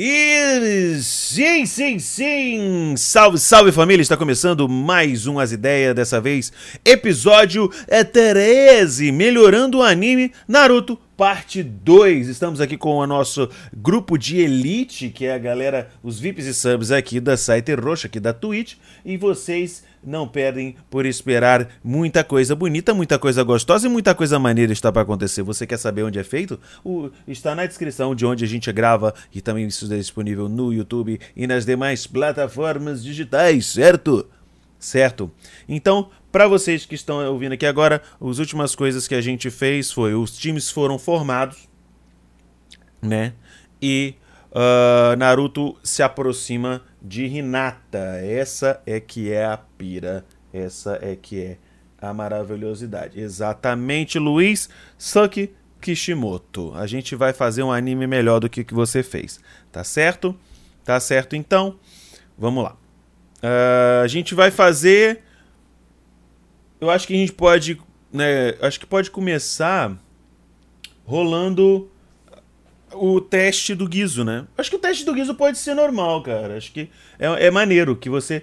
[0.00, 2.94] E sim, sim, sim!
[2.96, 4.02] Salve, salve família!
[4.02, 6.52] Está começando mais um As Ideias, dessa vez
[6.84, 7.70] episódio
[8.12, 12.28] 13, melhorando o anime Naruto parte 2.
[12.28, 16.54] Estamos aqui com o nosso grupo de elite, que é a galera, os VIPs e
[16.54, 18.74] subs aqui da site roxa, aqui da Twitch,
[19.04, 24.38] e vocês não perdem por esperar muita coisa bonita, muita coisa gostosa e muita coisa
[24.38, 25.42] maneira está para acontecer.
[25.42, 26.58] Você quer saber onde é feito?
[26.84, 30.72] O, está na descrição de onde a gente grava e também isso é disponível no
[30.72, 30.87] YouTube
[31.36, 34.26] e nas demais plataformas digitais, certo?
[34.78, 35.30] Certo?
[35.68, 39.90] Então, para vocês que estão ouvindo aqui agora, as últimas coisas que a gente fez
[39.90, 41.68] foi os times foram formados,
[43.02, 43.32] né?
[43.80, 44.14] E
[44.50, 48.20] uh, Naruto se aproxima de Hinata.
[48.22, 50.24] Essa é que é a pira.
[50.52, 51.56] Essa é que é
[52.00, 53.20] a maravilhosidade.
[53.20, 56.72] Exatamente, Luiz Suki Kishimoto.
[56.74, 59.40] A gente vai fazer um anime melhor do que que você fez.
[59.70, 60.36] Tá certo?
[60.88, 61.78] Tá certo então?
[62.38, 62.74] Vamos lá.
[63.42, 65.20] Uh, a gente vai fazer
[66.80, 67.78] eu acho que a gente pode,
[68.10, 69.94] né, acho que pode começar
[71.04, 71.90] rolando
[72.94, 74.46] o teste do guiso, né?
[74.56, 76.56] Acho que o teste do guiso pode ser normal, cara.
[76.56, 78.42] Acho que é, é maneiro que você.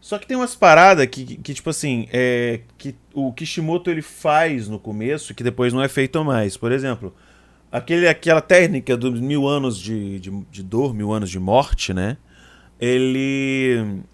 [0.00, 4.02] Só que tem umas paradas que, que, que, tipo assim, é, que o Kishimoto ele
[4.02, 6.56] faz no começo que depois não é feito mais.
[6.56, 7.14] Por exemplo,
[7.76, 12.16] aquele, aquela técnica dos mil anos de, de, de dor, mil anos de morte, né?
[12.80, 14.04] Ele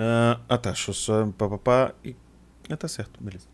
[0.00, 0.70] Uh, ah, tá.
[0.70, 1.26] Deixa eu só.
[1.26, 1.92] Papapá.
[2.02, 2.16] E...
[2.70, 3.44] Ah, tá certo, beleza.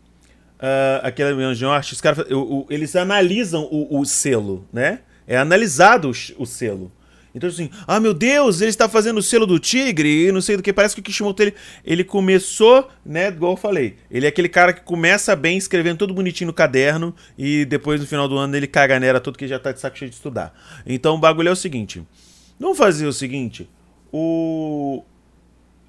[0.55, 2.25] Uh, aquela reunião de arte, os caras.
[2.69, 5.01] eles analisam o, o, selo, né?
[5.27, 6.89] É analisado o, o, selo.
[7.37, 10.57] Então, assim, ah, meu Deus, ele está fazendo o selo do tigre e não sei
[10.57, 10.73] do que.
[10.73, 11.53] Parece que o Kishimoto ele,
[11.85, 13.27] ele começou, né?
[13.27, 13.95] Igual eu falei.
[14.09, 18.07] Ele é aquele cara que começa bem escrevendo tudo bonitinho no caderno e depois no
[18.07, 20.51] final do ano ele caga nera tudo que já tá de saco cheio de estudar.
[20.83, 22.03] Então o bagulho é o seguinte:
[22.59, 23.69] vamos fazer o seguinte.
[24.11, 25.03] O,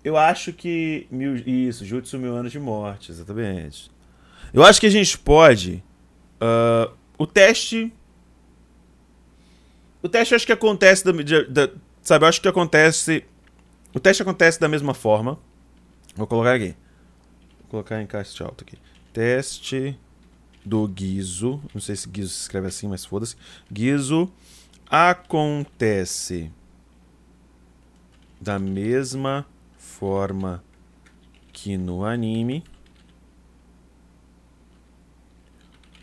[0.05, 1.07] eu acho que.
[1.11, 3.91] Mil, isso, Jutsu Mil Anos de Morte, exatamente.
[4.53, 5.83] Eu acho que a gente pode.
[6.43, 7.91] Uh, o teste.
[10.03, 11.05] O teste acho que acontece.
[11.05, 11.73] Da, da,
[12.03, 13.25] sabe, eu acho que acontece.
[13.95, 15.39] O teste acontece da mesma forma.
[16.15, 16.75] Vou colocar aqui.
[17.61, 18.79] Vou colocar em caixa alto aqui.
[19.13, 19.99] Teste
[20.65, 21.63] do Guizo.
[21.75, 23.37] Não sei se Guizo se escreve assim, mas foda-se.
[23.71, 24.31] Guizo
[24.91, 26.51] acontece
[28.41, 30.63] da mesma forma
[31.53, 32.63] que no anime.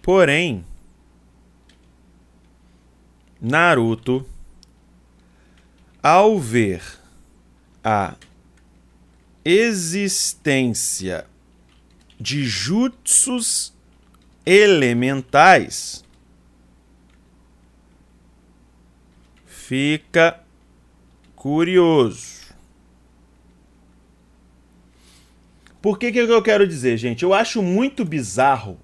[0.01, 0.65] Porém,
[3.41, 4.25] Naruto,
[6.01, 6.81] ao ver
[7.83, 8.15] a
[9.43, 11.25] existência
[12.19, 13.73] de jutsus
[14.45, 16.03] elementais,
[19.45, 20.39] fica
[21.35, 22.35] curioso.
[25.81, 27.23] Por que que eu quero dizer, gente?
[27.23, 28.79] Eu acho muito bizarro,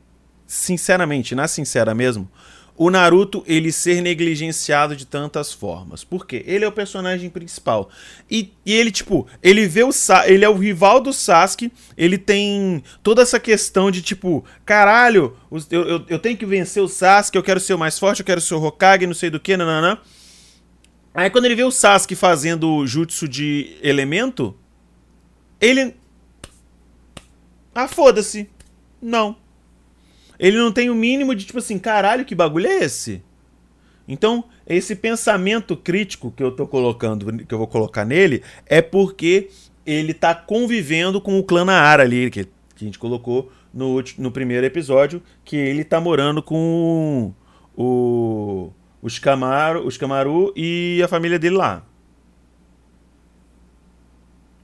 [0.45, 2.29] sinceramente, na sincera mesmo,
[2.83, 6.03] o Naruto ele ser negligenciado de tantas formas.
[6.03, 6.43] Por quê?
[6.47, 7.91] Ele é o personagem principal.
[8.27, 12.17] E, e ele, tipo, ele vê o Sa ele é o rival do Sasuke, ele
[12.17, 15.37] tem toda essa questão de, tipo, caralho,
[15.69, 18.25] eu, eu, eu tenho que vencer o Sasuke, eu quero ser o mais forte, eu
[18.25, 19.99] quero ser o Hokage, não sei do que, nananã.
[21.13, 24.57] Aí quando ele vê o Sasuke fazendo jutsu de elemento,
[25.59, 25.93] ele
[27.75, 28.49] ah, foda-se.
[28.99, 29.37] Não.
[30.41, 33.23] Ele não tem o mínimo de tipo assim, caralho, que bagulho é esse?
[34.07, 39.49] Então, esse pensamento crítico que eu tô colocando, que eu vou colocar nele, é porque
[39.85, 42.49] ele tá convivendo com o clã Naara ali, que, que
[42.81, 47.31] a gente colocou no, no primeiro episódio, que ele tá morando com
[47.77, 51.85] o, os, Kamaru, os Kamaru e a família dele lá.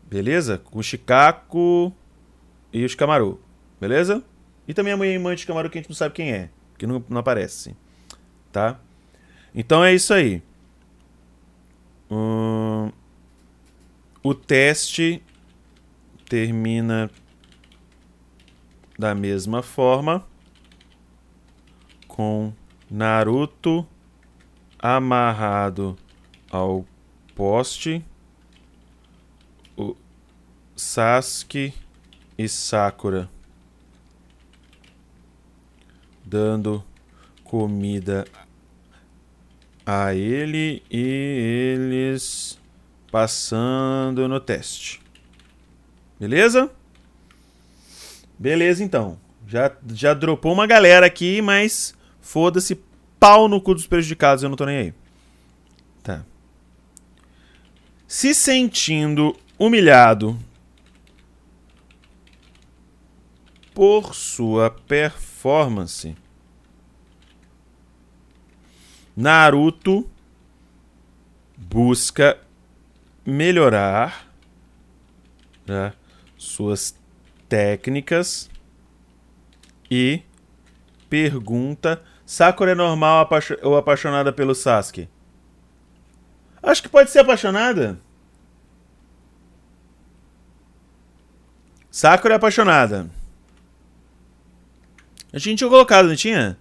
[0.10, 0.58] Beleza?
[0.58, 1.94] Com o Shikaku,
[2.74, 3.40] e os Camaru,
[3.80, 4.24] beleza?
[4.68, 7.04] E também a mãe de Camaru que a gente não sabe quem é, que não,
[7.08, 7.76] não aparece,
[8.52, 8.80] tá?
[9.56, 10.44] Então é isso aí.
[12.12, 12.92] Hum,
[14.22, 15.24] o teste
[16.28, 17.10] termina
[19.00, 20.26] da mesma forma
[22.08, 22.52] com
[22.90, 23.88] Naruto
[24.78, 25.98] amarrado
[26.52, 26.86] ao
[27.36, 28.04] poste,
[29.78, 29.96] o
[30.76, 31.74] Sasuke
[32.38, 33.30] e Sakura
[36.28, 36.84] dando
[37.44, 38.26] comida
[39.86, 42.60] a ele e eles
[43.10, 45.00] passando no teste.
[46.20, 46.70] Beleza?
[48.38, 49.18] Beleza então.
[49.48, 52.78] Já, já dropou uma galera aqui, mas foda-se.
[53.18, 54.94] pau no cu dos prejudicados, eu não tô nem aí.
[56.04, 56.26] Tá.
[58.06, 60.38] Se sentindo humilhado
[63.74, 65.27] por sua performance,
[69.16, 70.10] Naruto
[71.58, 72.40] busca
[73.26, 74.32] melhorar
[75.66, 75.94] né,
[76.38, 76.96] suas
[77.48, 78.50] técnicas
[79.90, 80.22] e
[81.10, 83.30] pergunta: Sakura é normal
[83.62, 85.10] ou apaixonada pelo Sasuke?
[86.62, 88.00] Acho que pode ser apaixonada.
[91.92, 93.10] Sakura é apaixonada.
[95.38, 96.58] A gente tinha colocado, não tinha?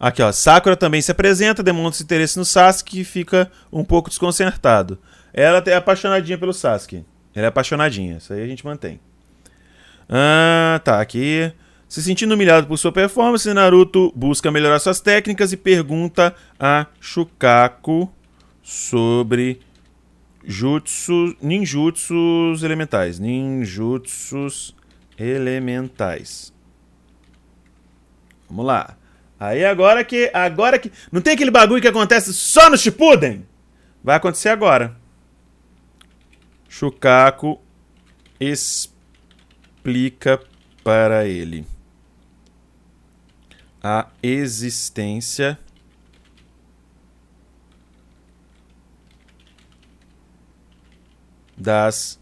[0.00, 0.32] Aqui, ó.
[0.32, 4.98] Sakura também se apresenta, demonstra interesse no Sasuke e fica um pouco desconcertado.
[5.30, 7.04] Ela é apaixonadinha pelo Sasuke.
[7.34, 8.16] Ela é apaixonadinha.
[8.16, 8.98] Isso aí a gente mantém.
[10.08, 11.02] Ah, tá.
[11.02, 11.52] Aqui.
[11.86, 18.10] Se sentindo humilhado por sua performance, Naruto busca melhorar suas técnicas e pergunta a Shukaku
[18.62, 19.60] sobre
[20.44, 23.18] jutsu, ninjutsus elementais.
[23.18, 24.74] Ninjutsus
[25.18, 26.52] elementais.
[28.48, 28.96] Vamos lá.
[29.38, 30.30] Aí agora que.
[30.32, 30.92] Agora que.
[31.10, 33.46] Não tem aquele bagulho que acontece só no Shippuden?
[34.02, 34.96] Vai acontecer agora.
[36.68, 37.60] Shukaku
[38.40, 40.40] explica
[40.82, 41.66] para ele
[43.82, 45.58] a existência
[51.62, 52.20] das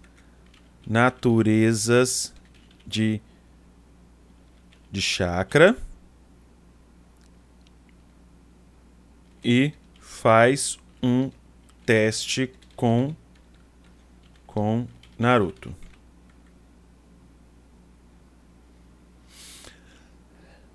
[0.86, 2.34] naturezas
[2.86, 3.20] de
[4.92, 5.76] de chakra
[9.44, 11.30] e faz um
[11.86, 13.14] teste com
[14.46, 15.74] com Naruto.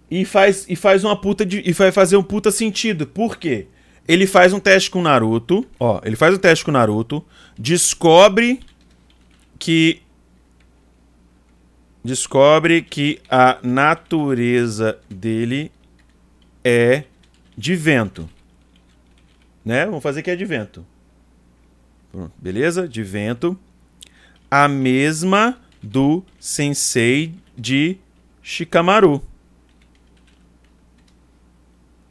[0.09, 3.06] E faz, e faz uma puta de, e vai fazer um puta sentido.
[3.06, 3.67] Por quê?
[4.07, 7.25] Ele faz um teste com Naruto, ó, ele faz um teste com Naruto,
[7.57, 8.60] descobre
[9.57, 10.02] que
[12.04, 15.72] descobre que a natureza dele
[16.63, 17.06] é
[17.57, 18.30] de vento
[19.66, 19.86] né?
[19.86, 20.86] Vamos fazer que é de vento.
[22.38, 22.88] Beleza?
[22.88, 23.58] De vento.
[24.50, 27.98] A mesma do sensei de
[28.44, 29.22] Shikamaru.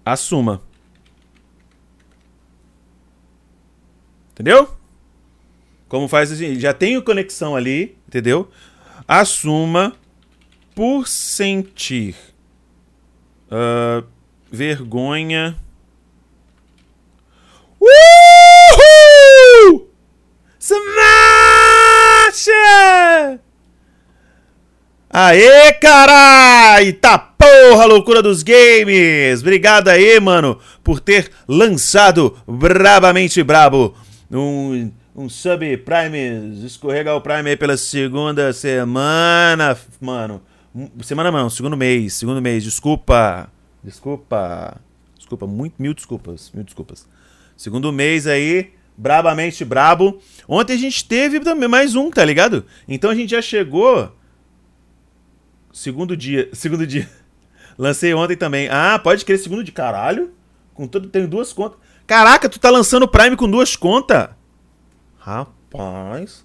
[0.04, 0.60] Assuma.
[4.34, 4.68] Entendeu?
[5.88, 6.58] Como faz assim?
[6.58, 8.50] Já tem conexão ali, entendeu?
[9.06, 9.94] Assuma
[10.74, 12.16] por sentir
[13.46, 14.04] uh,
[14.50, 15.56] vergonha
[17.80, 19.88] Uhul!
[20.58, 22.48] Smash!
[25.10, 26.92] Aê, carai!
[26.94, 29.42] Tá porra, loucura dos games!
[29.42, 33.94] Obrigado aí, mano, por ter lançado brabamente brabo
[34.36, 40.42] um, um sub Prime, escorregar o Prime aí pela segunda semana, mano.
[41.02, 43.48] Semana não, segundo mês, segundo mês, desculpa.
[43.82, 44.80] Desculpa.
[45.16, 47.06] Desculpa, muito, mil desculpas, mil desculpas.
[47.56, 50.20] Segundo mês aí, brabamente brabo.
[50.48, 52.64] Ontem a gente teve também mais um, tá ligado?
[52.88, 54.12] Então a gente já chegou.
[55.72, 56.48] Segundo dia.
[56.54, 57.08] Segundo dia.
[57.78, 58.68] Lancei ontem também.
[58.70, 60.32] Ah, pode crer, segundo de caralho.
[60.74, 61.78] Com todo, tenho duas contas.
[62.06, 64.28] Caraca, tu tá lançando Prime com duas contas?
[65.18, 66.44] Rapaz.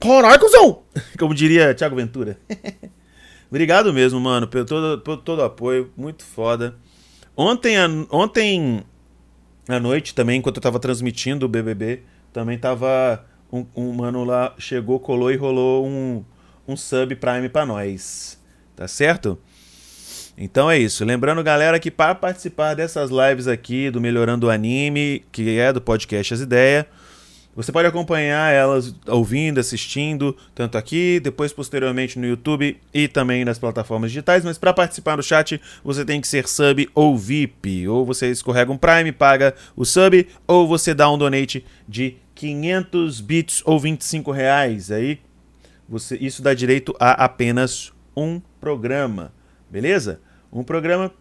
[0.00, 0.82] Caralho, cuzão!
[1.18, 2.38] Como diria Thiago Ventura.
[3.50, 5.92] Obrigado mesmo, mano, pelo todo, pelo todo apoio.
[5.96, 6.76] Muito foda.
[7.36, 7.76] Ontem,
[8.10, 8.84] ontem
[9.68, 14.54] à noite também, enquanto eu tava transmitindo o BBB, também tava um, um mano lá,
[14.58, 16.24] chegou, colou e rolou um,
[16.66, 18.42] um sub Prime pra nós.
[18.74, 19.38] Tá certo?
[20.36, 21.04] Então é isso.
[21.04, 25.80] Lembrando, galera, que para participar dessas lives aqui do Melhorando o Anime, que é do
[25.80, 26.84] podcast As Ideias,
[27.56, 33.58] você pode acompanhar elas ouvindo, assistindo, tanto aqui, depois posteriormente no YouTube e também nas
[33.58, 34.44] plataformas digitais.
[34.44, 37.88] Mas para participar do chat, você tem que ser sub ou VIP.
[37.88, 43.22] Ou você escorrega um Prime, paga o sub, ou você dá um donate de 500
[43.22, 44.90] bits ou 25 reais.
[44.90, 45.18] Aí
[45.88, 49.32] você, isso dá direito a apenas um programa.
[49.70, 50.20] Beleza?
[50.58, 51.12] Um programa.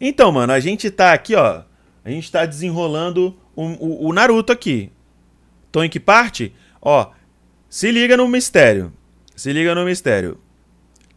[0.00, 1.62] Então, mano, a gente tá aqui, ó
[2.06, 4.92] a gente está desenrolando o, o, o, Naruto aqui.
[5.72, 6.54] Tô em que parte?
[6.80, 7.10] Ó,
[7.68, 8.92] se liga no mistério.
[9.34, 10.38] Se liga no mistério.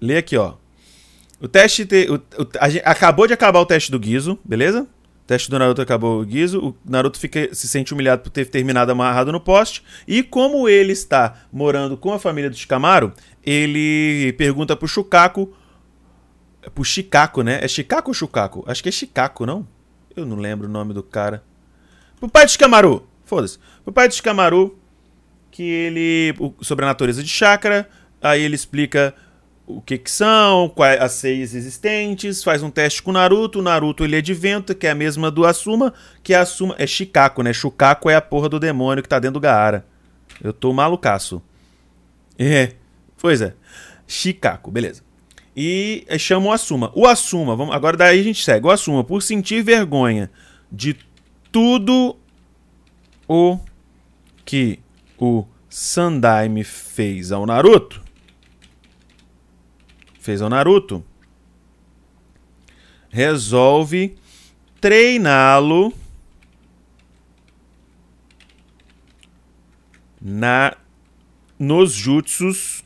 [0.01, 0.55] Lê aqui, ó.
[1.39, 1.85] O teste.
[1.85, 4.81] Te, o, o, a, acabou de acabar o teste do Guizo, beleza?
[4.81, 6.59] O teste do Naruto acabou o Guizo.
[6.59, 9.83] O Naruto fica, se sente humilhado por ter terminado amarrado no poste.
[10.07, 13.13] E como ele está morando com a família do Shikamaru,
[13.49, 14.87] ele pergunta pro.
[16.61, 17.59] É pro Shikaku, né?
[17.63, 18.63] É Shikaku ou Shukaku?
[18.67, 19.67] Acho que é Shikaku, não?
[20.15, 21.43] Eu não lembro o nome do cara.
[22.19, 23.07] Pro pai de Shikamaru.
[23.25, 23.57] Foda-se.
[23.83, 24.77] Pro pai de Shikamaru.
[25.49, 26.35] Que ele.
[26.61, 27.89] Sobre a natureza de chakra.
[28.21, 29.15] Aí ele explica
[29.65, 33.59] o que, que são, quais as seis existentes, faz um teste com o Naruto.
[33.59, 36.75] O Naruto ele é de vento, que é a mesma do Asuma, que a Asuma
[36.77, 37.53] é Shikaku, né?
[37.53, 39.85] Shukaku é a porra do demônio que tá dentro do Gaara.
[40.43, 41.41] Eu tô malucaço.
[42.37, 42.73] É,
[43.19, 43.53] pois é.
[44.07, 45.03] Shikaku, beleza.
[45.55, 46.91] E chama o Asuma.
[46.95, 48.65] O Asuma, vamos, agora daí a gente segue.
[48.65, 50.31] O Asuma, por sentir vergonha
[50.71, 50.97] de
[51.51, 52.17] tudo
[53.27, 53.59] o
[54.45, 54.79] que
[55.17, 58.01] o Sandaime fez ao Naruto,
[60.19, 61.03] fez ao Naruto,
[63.09, 64.15] resolve
[64.79, 65.93] treiná-lo
[70.21, 70.75] na
[71.57, 72.83] nos jutsus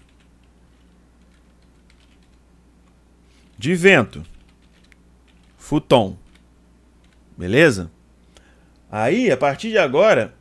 [3.64, 4.22] de vento.
[5.58, 6.18] Futon.
[7.38, 7.90] Beleza?
[8.92, 10.36] Aí, a partir de agora,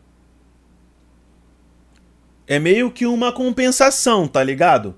[2.48, 4.96] é meio que uma compensação, tá ligado?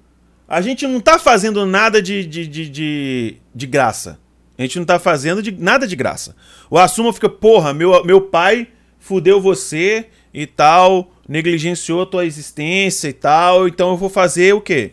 [0.49, 4.19] A gente não tá fazendo nada de, de, de, de, de graça.
[4.57, 6.35] A gente não tá fazendo de, nada de graça.
[6.71, 13.13] O Asuma fica, porra, meu, meu pai fudeu você e tal, negligenciou tua existência e
[13.13, 14.93] tal, então eu vou fazer o quê?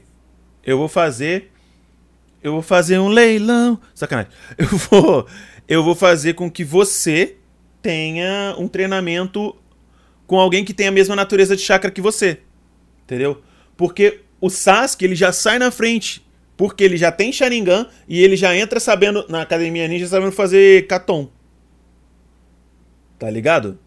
[0.66, 1.51] Eu vou fazer.
[2.44, 3.80] Eu vou fazer um leilão.
[3.94, 4.32] Sacanagem.
[4.58, 5.28] Eu vou.
[5.68, 7.38] Eu vou fazer com que você
[7.82, 9.56] tenha um treinamento
[10.28, 12.40] com alguém que tenha a mesma natureza de chakra que você.
[13.04, 13.42] Entendeu?
[13.78, 16.26] Porque o Sasuke ele já sai na frente.
[16.58, 20.86] Porque ele já tem Sharingan e ele já entra sabendo na academia ninja sabendo fazer
[20.88, 21.30] Katon.
[23.18, 23.80] Tá ligado?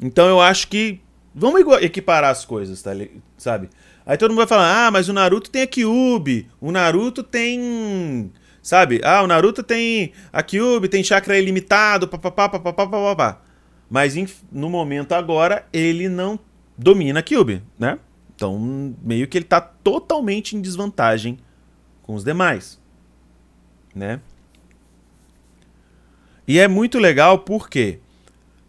[0.00, 1.00] Então eu acho que
[1.34, 2.92] vamos equiparar as coisas, tá
[3.36, 3.68] sabe?
[4.06, 8.30] Aí todo mundo vai falar: "Ah, mas o Naruto tem a Kyubi, o Naruto tem,
[8.62, 9.00] sabe?
[9.04, 13.40] Ah, o Naruto tem a Kyubi, tem chakra ilimitado, papapá, papapá, papapá".
[13.88, 14.14] Mas
[14.50, 16.38] no momento agora ele não
[16.76, 17.98] domina a Kyubi, né?
[18.34, 18.58] Então,
[19.02, 21.38] meio que ele está totalmente em desvantagem
[22.02, 22.80] com os demais,
[23.94, 24.20] né?
[26.46, 28.00] E é muito legal por quê?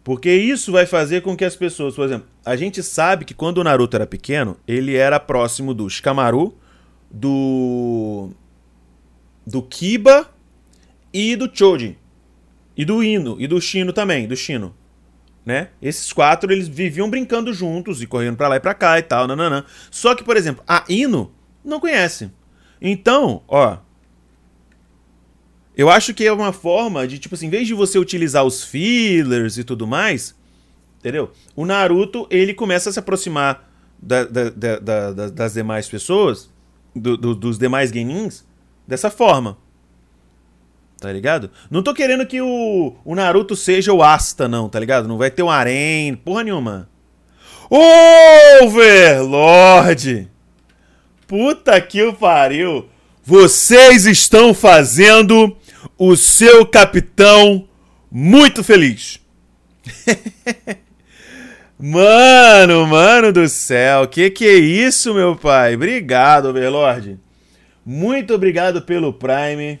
[0.06, 3.58] Porque isso vai fazer com que as pessoas, por exemplo, a gente sabe que quando
[3.58, 6.54] o Naruto era pequeno, ele era próximo do Shikamaru,
[7.10, 8.30] do
[9.44, 10.30] do Kiba
[11.12, 11.98] e do Choji.
[12.76, 14.72] E do Ino, e do Shino também, do Shino
[15.44, 15.70] né?
[15.82, 19.26] Esses quatro eles viviam brincando juntos e correndo para lá e para cá e tal,
[19.26, 19.64] nananã.
[19.90, 21.32] Só que, por exemplo, a Ino
[21.64, 22.30] não conhece.
[22.80, 23.78] Então, ó,
[25.76, 28.64] eu acho que é uma forma de, tipo assim, em vez de você utilizar os
[28.64, 30.34] fillers e tudo mais,
[30.98, 31.30] entendeu?
[31.54, 36.50] O Naruto, ele começa a se aproximar da, da, da, das demais pessoas,
[36.94, 38.46] do, do, dos demais genins,
[38.86, 39.58] dessa forma.
[40.98, 41.50] Tá ligado?
[41.70, 45.06] Não tô querendo que o, o Naruto seja o Asta, não, tá ligado?
[45.06, 46.88] Não vai ter um harém, porra nenhuma.
[48.62, 50.30] Overlord!
[51.26, 52.88] Puta que o pariu!
[53.28, 55.56] Vocês estão fazendo
[55.98, 57.68] o seu capitão
[58.08, 59.20] muito feliz.
[61.76, 65.74] mano, mano do céu, que que é isso, meu pai?
[65.74, 67.18] Obrigado, Overlord.
[67.84, 69.80] Muito obrigado pelo Prime.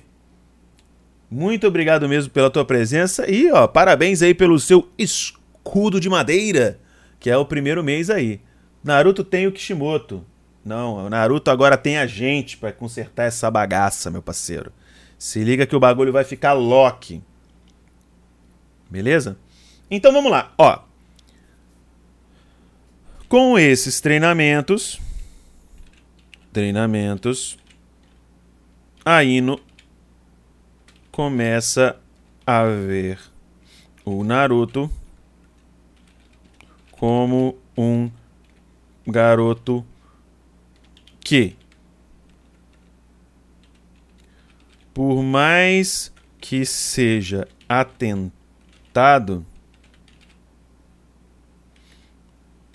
[1.30, 6.80] Muito obrigado mesmo pela tua presença e, ó, parabéns aí pelo seu escudo de madeira,
[7.20, 8.40] que é o primeiro mês aí.
[8.82, 10.26] Naruto tem o Kishimoto.
[10.66, 14.72] Não, o Naruto agora tem a gente para consertar essa bagaça, meu parceiro.
[15.16, 17.22] Se liga que o bagulho vai ficar lock.
[18.90, 19.38] Beleza?
[19.88, 20.80] Então vamos lá, ó.
[23.28, 25.00] Com esses treinamentos,
[26.52, 27.56] treinamentos,
[29.04, 29.60] a Ino
[31.12, 31.96] começa
[32.44, 33.20] a ver
[34.04, 34.90] o Naruto
[36.90, 38.10] como um
[39.06, 39.86] garoto
[41.26, 41.56] que,
[44.94, 49.44] por mais que seja atentado,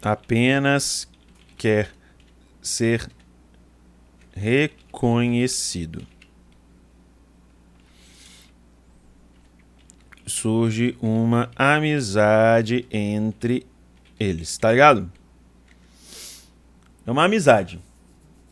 [0.02, 1.10] apenas
[1.58, 1.94] quer
[2.62, 3.10] ser
[4.36, 6.06] reconhecido.
[10.28, 13.66] surge uma amizade entre
[14.20, 15.12] eles, tá ligado?
[17.06, 17.80] É uma amizade.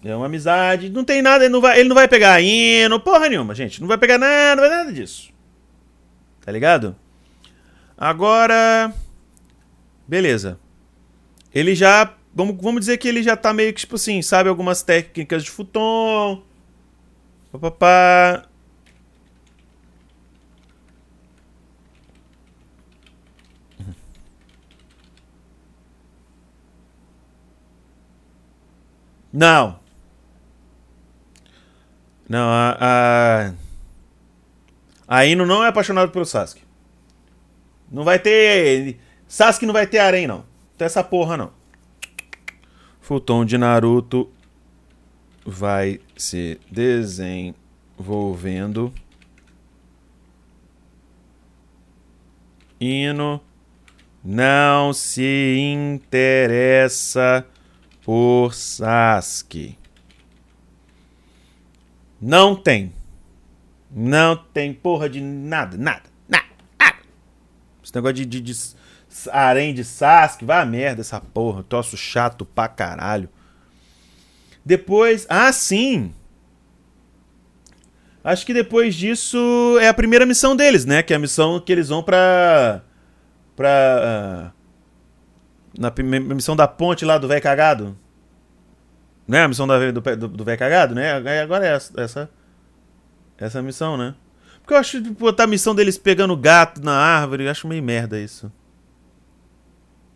[0.03, 0.89] É uma amizade.
[0.89, 3.81] Não tem nada, ele não vai, ele não vai pegar hino, porra nenhuma, gente.
[3.81, 5.31] Não vai pegar nada, não vai nada disso.
[6.41, 6.95] Tá ligado?
[7.97, 8.93] Agora.
[10.07, 10.59] Beleza.
[11.53, 14.83] Ele já Vamos, vamos dizer que ele já tá meio que, tipo assim, sabe algumas
[14.83, 16.43] técnicas de futon.
[17.51, 18.45] Papapá.
[29.33, 29.78] Não.
[32.29, 33.51] Não, a, a...
[35.07, 36.61] a Ino não é apaixonado pelo Sasuke.
[37.91, 38.99] Não vai ter.
[39.27, 40.45] Sasuke não vai ter harém, não.
[40.77, 41.51] Não essa porra, não.
[43.01, 44.29] Futon de Naruto
[45.43, 48.93] vai se desenvolvendo.
[52.79, 53.41] Ino
[54.23, 57.43] não se interessa
[58.03, 59.78] por Sasuke.
[62.21, 62.93] Não tem.
[63.91, 66.45] Não tem porra de nada, nada, nada.
[67.83, 68.53] Esse negócio de, de, de
[69.31, 71.63] harém de Sasuke, vai a merda essa porra.
[71.63, 73.29] Troço chato pra caralho.
[74.63, 76.13] Depois, ah, sim.
[78.23, 81.01] Acho que depois disso é a primeira missão deles, né?
[81.01, 82.83] Que é a missão que eles vão pra.
[83.55, 84.53] pra.
[84.53, 84.59] Uh,
[85.79, 85.91] na
[86.35, 87.97] missão da ponte lá do velho cagado.
[89.29, 89.43] Né?
[89.43, 91.13] A missão do, do, do velho cagado, né?
[91.13, 92.29] Agora é essa, essa.
[93.37, 94.15] Essa missão, né?
[94.59, 97.83] Porque eu acho que botar a missão deles pegando gato na árvore, eu acho meio
[97.83, 98.47] merda isso.
[98.47, 98.51] O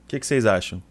[0.08, 0.82] que, que vocês acham?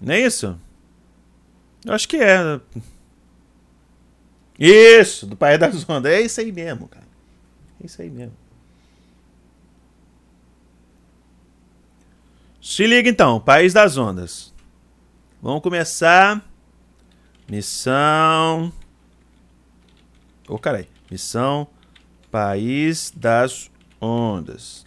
[0.00, 0.58] Não é isso?
[1.84, 2.60] Eu acho que é.
[4.58, 6.12] Isso, do Pai das Ondas.
[6.12, 7.06] É isso aí mesmo, cara.
[7.80, 8.34] É isso aí mesmo.
[12.60, 14.52] Se liga então, País das Ondas.
[15.40, 16.44] Vamos começar.
[17.48, 18.70] Missão.
[20.46, 20.86] Ô, oh, carai.
[21.10, 21.66] Missão
[22.30, 24.84] País das Ondas.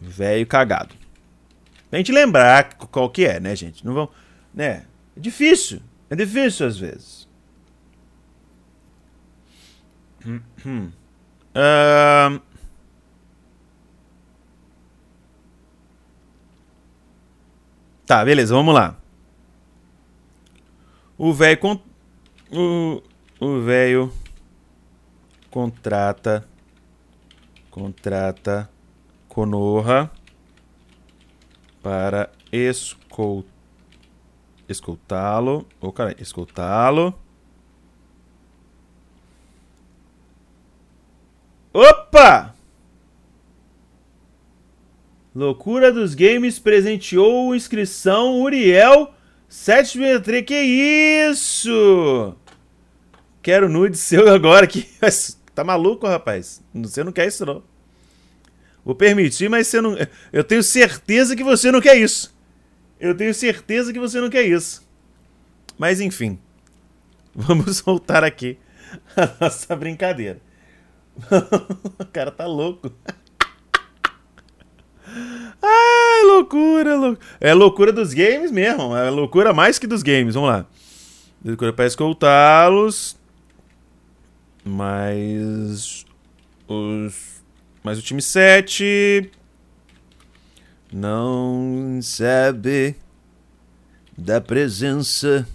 [0.00, 0.94] Velho cagado.
[1.90, 3.84] Pra gente lembrar qual que é, né, gente?
[3.84, 4.08] Não vão.
[4.54, 4.86] Né?
[5.16, 5.82] É difícil.
[6.08, 7.28] É difícil às vezes.
[10.24, 10.40] Uh,
[18.10, 18.96] Tá, beleza, vamos lá.
[21.16, 21.80] O velho con...
[22.50, 23.00] o
[23.38, 24.12] o velho
[25.48, 26.44] contrata
[27.70, 28.68] contrata
[29.28, 30.10] Konoha
[31.80, 33.44] para escol...
[34.68, 37.14] escoltá-lo, ou oh, cara, escoltá-lo.
[41.72, 42.56] Opa!
[45.40, 49.14] Loucura dos Games presenteou inscrição Uriel
[49.48, 50.44] 763.
[50.44, 50.60] Que
[51.30, 52.36] isso?
[53.40, 54.86] Quero nude seu agora que
[55.54, 56.62] tá maluco, rapaz?
[56.74, 57.62] Você não quer isso não.
[58.84, 59.96] Vou permitir, mas você não
[60.30, 62.36] Eu tenho certeza que você não quer isso.
[63.00, 64.86] Eu tenho certeza que você não quer isso.
[65.78, 66.38] Mas enfim.
[67.34, 68.58] Vamos voltar aqui
[69.16, 70.38] a nossa brincadeira.
[71.98, 72.92] o cara tá louco.
[75.62, 77.26] Ai, loucura, loucura.
[77.40, 78.96] É loucura dos games mesmo.
[78.96, 80.34] É loucura mais que dos games.
[80.34, 80.66] Vamos lá.
[81.44, 83.16] Loucura para escoltá-los.
[84.64, 86.04] Mas.
[86.68, 87.40] Os.
[87.82, 89.30] Mas o time 7.
[90.92, 92.96] Não sabe
[94.16, 95.46] da presença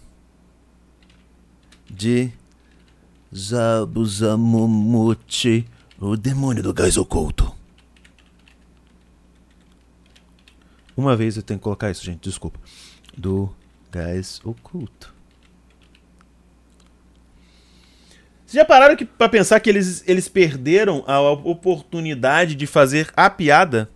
[1.90, 2.30] de
[3.34, 5.66] Zabuzamomuchi,
[6.00, 7.55] o demônio do gás oculto.
[10.96, 12.60] Uma vez eu tenho que colocar isso, gente, desculpa.
[13.18, 13.54] Do
[13.92, 15.14] gás oculto.
[18.46, 23.30] Vocês já pararam que, pra pensar que eles, eles perderam a oportunidade de fazer a
[23.30, 23.90] piada?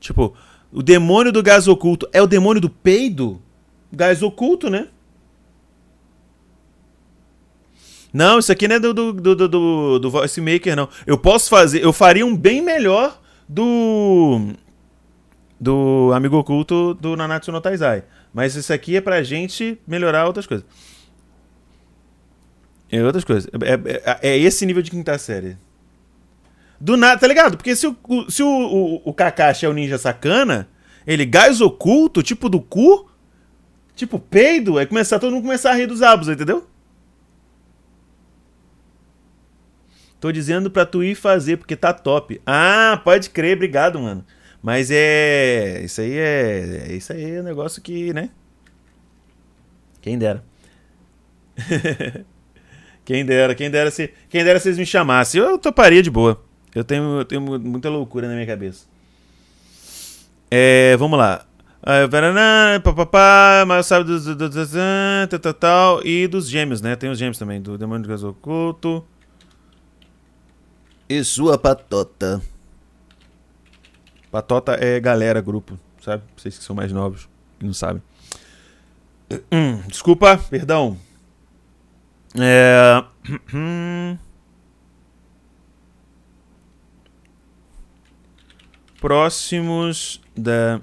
[0.00, 0.34] Tipo,
[0.72, 3.40] o demônio do gás oculto é o demônio do peido?
[3.92, 4.88] Gás oculto, né?
[8.12, 10.88] Não, isso aqui não é do, do, do, do, do Voice Maker, não.
[11.06, 14.54] Eu posso fazer, eu faria um bem melhor do
[15.66, 18.04] do amigo oculto do Nanatsu no Taizai.
[18.32, 20.64] Mas isso aqui é pra gente melhorar outras coisas.
[22.88, 23.50] É outras coisas.
[23.52, 25.58] É, é, é esse nível de quinta série.
[26.80, 27.56] Do nada, tá ligado?
[27.56, 27.96] Porque se o,
[28.28, 30.68] se o, o, o Kakashi é o ninja sacana,
[31.04, 33.10] ele gás oculto, tipo do cu,
[33.96, 36.64] tipo peido, é começar todo mundo começar a rir dos abos, entendeu?
[40.20, 42.40] Tô dizendo pra tu ir fazer, porque tá top.
[42.46, 44.24] Ah, pode crer, obrigado, mano.
[44.62, 45.80] Mas é.
[45.84, 46.92] Isso aí é.
[46.92, 48.30] Isso aí é um negócio que, né?
[50.00, 50.44] Quem dera.
[53.04, 54.12] quem dera, quem dera se.
[54.28, 55.40] Quem dera eles me chamassem.
[55.40, 56.42] Eu toparia de boa.
[56.74, 58.86] Eu tenho, eu tenho muita loucura na minha cabeça.
[60.50, 61.46] É, vamos lá.
[61.82, 66.96] Uh, papapá, mas sabe dos, do, do, do, tal, tal, e dos gêmeos, né?
[66.96, 69.04] Tem os gêmeos também, do Demônio de Gás Oculto.
[71.08, 72.42] E sua patota.
[74.36, 76.22] Patota é galera, grupo, sabe?
[76.36, 77.26] Vocês que são mais novos
[77.58, 78.02] e não sabem.
[79.50, 80.98] Hum, desculpa, perdão.
[82.38, 83.02] É...
[89.00, 90.82] Próximos da.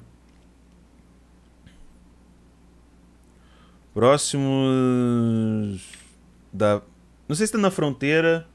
[3.93, 4.49] Próximos
[6.51, 6.81] da.
[7.29, 8.47] Não sei se está na fronteira.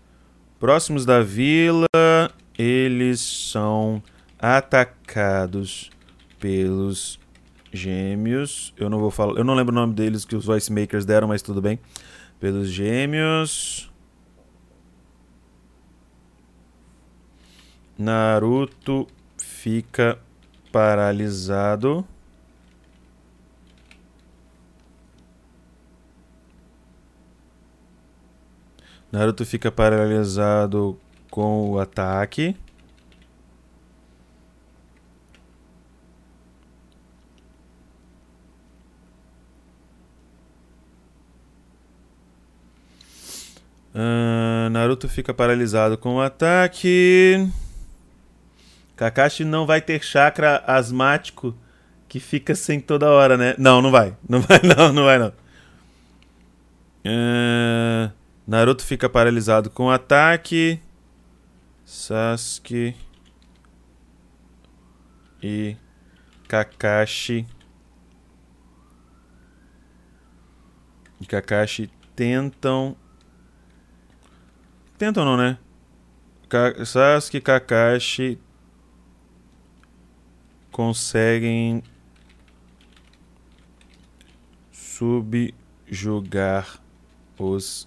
[0.58, 1.86] Próximos da vila,
[2.58, 4.02] eles são
[4.38, 5.90] atacados
[6.38, 7.18] pelos
[7.72, 8.72] gêmeos.
[8.76, 11.28] Eu não vou falar, eu não lembro o nome deles que os voice makers deram,
[11.28, 11.78] mas tudo bem.
[12.40, 13.90] Pelos gêmeos.
[17.98, 20.18] Naruto fica
[20.70, 22.06] paralisado.
[29.10, 30.98] Naruto fica paralisado
[31.30, 32.54] com o ataque.
[43.98, 47.46] Uh, Naruto fica paralisado com o ataque.
[48.96, 51.54] Kakashi não vai ter chakra asmático
[52.08, 53.54] que fica sem toda hora, né?
[53.58, 54.16] Não, não vai.
[54.26, 55.28] Não vai, não, não vai, não.
[57.04, 58.10] Uh,
[58.46, 60.80] Naruto fica paralisado com o ataque.
[61.84, 62.96] Sasuke
[65.42, 65.76] e
[66.48, 67.46] Kakashi.
[71.20, 72.96] E Kakashi tentam.
[74.98, 75.56] Tentam não, né?
[76.84, 78.38] Sasuke e Kakashi
[80.72, 81.84] conseguem
[84.72, 86.80] subjugar
[87.38, 87.86] os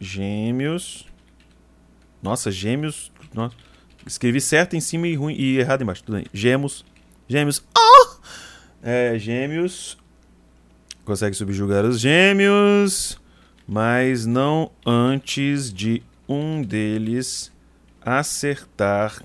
[0.00, 1.06] Gêmeos.
[2.22, 3.10] Nossa, gêmeos.
[3.32, 3.54] Nossa.
[4.06, 6.04] Escrevi certo em cima e, ruim, e errado embaixo.
[6.04, 6.26] Tudo bem.
[6.32, 6.84] Gêmeos.
[7.28, 7.64] Gêmeos.
[7.76, 8.16] Oh!
[8.82, 9.96] É, gêmeos.
[11.04, 13.18] Consegue subjugar os gêmeos.
[13.66, 17.52] Mas não antes de um deles
[18.00, 19.22] acertar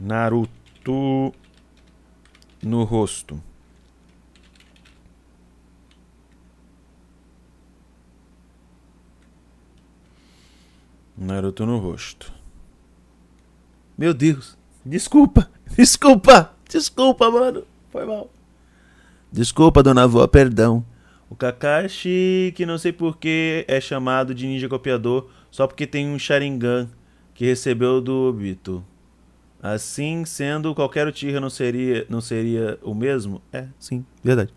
[0.00, 1.34] Naruto
[2.62, 3.42] no rosto.
[11.16, 12.32] Naruto no rosto.
[13.96, 14.56] Meu Deus.
[14.84, 15.50] Desculpa.
[15.76, 16.54] Desculpa.
[16.68, 17.64] Desculpa, mano.
[17.90, 18.30] Foi mal.
[19.32, 20.84] Desculpa, dona avó, perdão.
[21.30, 26.18] O Kakashi, que não sei porquê, é chamado de ninja copiador só porque tem um
[26.18, 26.88] Sharingan
[27.34, 28.84] que recebeu do Obito.
[29.62, 33.42] Assim sendo, qualquer Uchiha não seria, não seria o mesmo?
[33.52, 34.52] É, sim, verdade.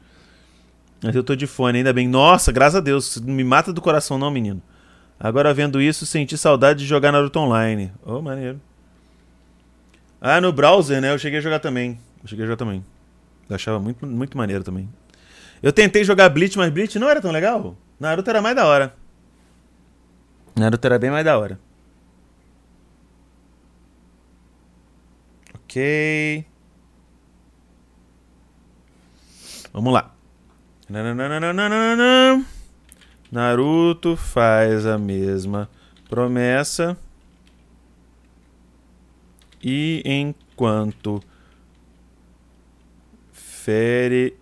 [1.04, 2.08] Mas eu tô de fone, ainda bem.
[2.08, 3.18] Nossa, graças a Deus.
[3.18, 4.62] Me mata do coração não, menino.
[5.20, 7.92] Agora vendo isso, senti saudade de jogar Naruto Online.
[8.06, 8.62] Oh, maneiro.
[10.20, 11.12] Ah, no browser, né?
[11.12, 12.00] Eu cheguei a jogar também.
[12.22, 12.86] Eu cheguei a jogar também.
[13.50, 14.88] Eu achava muito, muito maneiro também.
[15.62, 17.76] Eu tentei jogar Bleach, mas Bleach não era tão legal.
[18.00, 18.95] Naruto era mais da hora.
[20.56, 21.60] Naruto era bem mais da hora.
[25.54, 26.45] Ok.
[29.71, 30.13] Vamos lá.
[30.89, 32.45] Nananana.
[33.32, 35.69] Naruto faz a mesma
[36.10, 36.97] promessa.
[39.63, 41.24] E enquanto
[43.32, 44.41] fere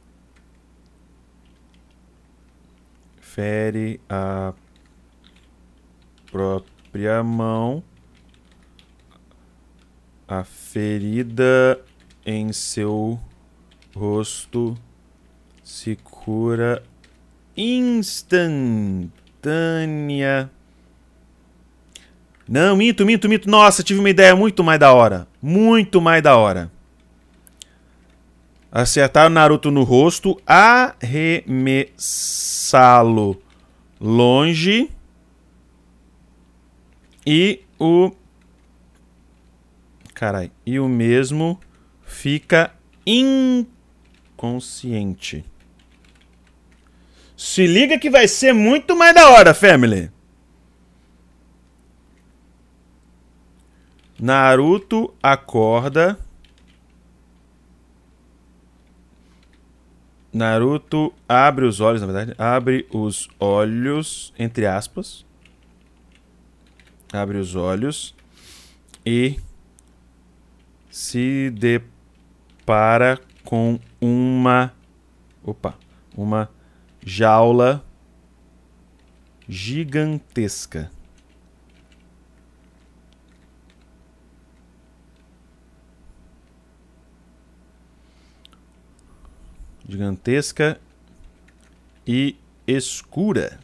[3.40, 4.54] fere a
[6.30, 7.82] própria mão,
[10.28, 11.80] a ferida
[12.26, 13.18] em seu
[13.96, 14.76] rosto
[15.64, 16.84] se cura
[17.56, 19.10] instantânea.
[22.46, 23.50] Não, minto, minto, minto.
[23.50, 25.26] Nossa, tive uma ideia muito mais da hora.
[25.42, 26.70] Muito mais da hora.
[28.72, 33.42] Acertar o Naruto no rosto, arremessá-lo
[34.00, 34.92] longe
[37.26, 38.12] e o
[40.14, 41.60] carai, e o mesmo
[42.04, 42.72] fica
[43.06, 45.44] inconsciente.
[47.36, 50.12] Se liga que vai ser muito mais da hora, family.
[54.20, 56.20] Naruto acorda.
[60.32, 62.36] Naruto abre os olhos, na verdade.
[62.38, 65.26] Abre os olhos, entre aspas.
[67.12, 68.16] Abre os olhos.
[69.06, 69.40] e
[70.92, 74.74] se depara com uma
[75.44, 75.76] opa,
[76.16, 76.50] uma
[77.04, 77.84] jaula
[79.48, 80.92] gigantesca.
[89.90, 90.80] Gigantesca
[92.06, 92.36] e
[92.68, 93.60] escura.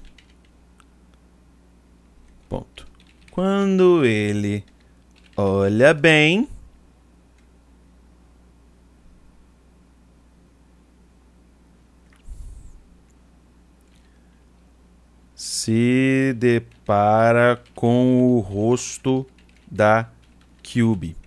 [2.50, 2.88] Ponto.
[3.30, 4.64] Quando ele
[5.38, 6.48] olha bem,
[15.36, 19.28] se depara com o rosto
[19.70, 20.10] da
[20.64, 21.25] Cube.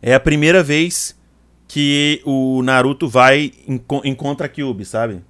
[0.00, 1.18] É a primeira vez
[1.66, 5.22] que o Naruto vai enco encontra a Kyuubi, sabe?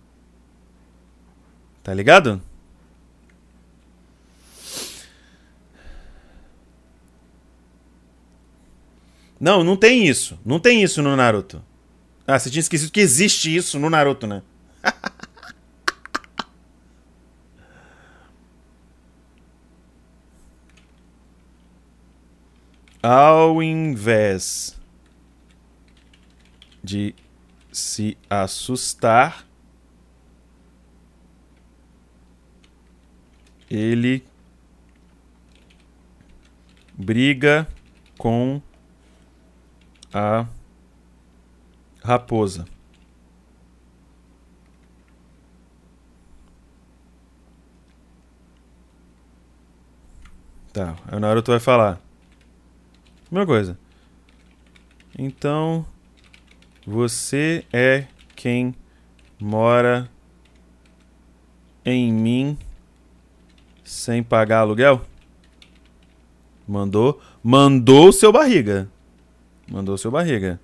[1.83, 2.41] Tá ligado?
[9.41, 10.39] Não, não tem isso.
[10.45, 11.63] Não tem isso no Naruto.
[12.27, 14.43] Ah, você tinha esquecido que existe isso no Naruto, né?
[23.03, 24.79] Ao invés
[26.83, 27.15] de
[27.71, 29.47] se assustar,
[33.71, 34.25] ele
[36.95, 37.69] briga
[38.17, 38.61] com
[40.13, 40.47] a
[42.03, 42.65] raposa.
[50.73, 52.08] Tá, aí o Naruto vai falar.
[53.31, 53.79] Mesma coisa.
[55.19, 55.85] Então,
[56.87, 58.75] você é quem
[59.39, 60.11] mora
[61.85, 62.59] em mim
[63.85, 65.05] sem pagar aluguel?
[66.67, 68.91] Mandou, mandou o seu barriga.
[69.71, 70.61] Mandou seu barriga.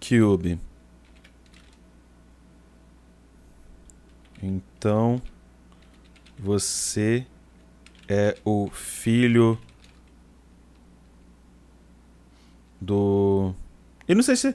[0.00, 0.58] Cube.
[4.42, 5.22] Então,
[6.36, 7.24] você
[8.12, 9.58] é o filho
[12.78, 13.54] do.
[14.06, 14.54] Eu não sei se.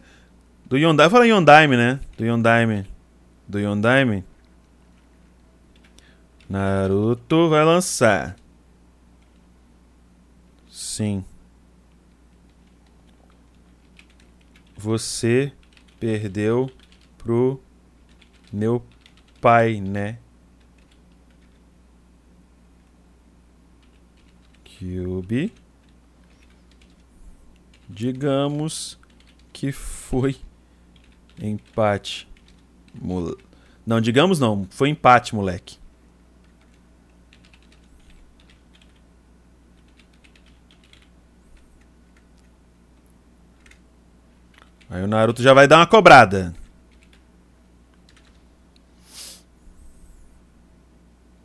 [0.66, 1.12] Do Yondaime.
[1.12, 2.00] Fala Yondaime, né?
[2.18, 2.86] Do Yondaime.
[3.48, 4.24] Do Yondaime.
[6.48, 8.36] Naruto vai lançar.
[10.70, 11.26] Sim.
[14.78, 15.52] Você
[16.00, 16.70] perdeu
[17.18, 17.60] pro
[18.54, 18.86] meu
[19.42, 20.20] pai, né?
[24.78, 25.54] Cube.
[27.90, 29.00] Digamos
[29.54, 30.36] que foi
[31.42, 32.28] empate.
[33.86, 35.78] Não, digamos não, foi empate, moleque.
[44.90, 46.54] Aí o Naruto já vai dar uma cobrada.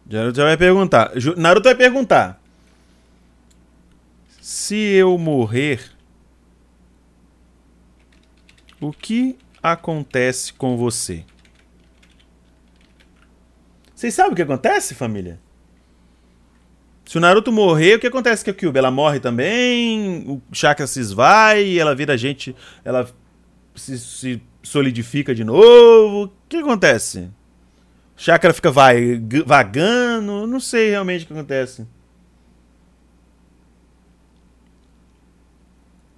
[0.06, 1.12] Naruto já vai perguntar.
[1.36, 2.41] Naruto vai perguntar.
[4.52, 5.80] Se eu morrer,
[8.78, 11.24] o que acontece com você?
[13.94, 15.40] Vocês sabem o que acontece, família?
[17.06, 18.78] Se o Naruto morrer, o que acontece com a Kyuubi?
[18.78, 23.10] Ela morre também, o chakra se esvai, ela vira gente, ela
[23.74, 26.24] se, se solidifica de novo.
[26.24, 27.20] O que acontece?
[28.14, 31.86] O chakra fica vai, vagando, não sei realmente o que acontece.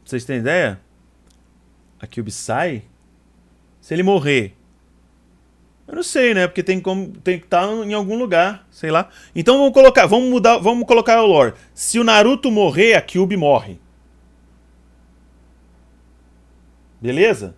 [0.05, 0.81] Vocês têm ideia?
[2.01, 2.85] A Cube sai?
[3.81, 4.55] Se ele morrer.
[5.87, 6.47] Eu não sei, né?
[6.47, 9.09] Porque tem como tem que estar tá em algum lugar, sei lá.
[9.35, 11.55] Então vamos colocar, vamos mudar, vamos colocar o lore.
[11.75, 13.79] Se o Naruto morrer, a Cube morre.
[17.01, 17.55] Beleza?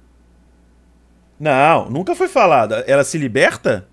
[1.38, 2.84] Não, nunca foi falada.
[2.86, 3.88] Ela se liberta?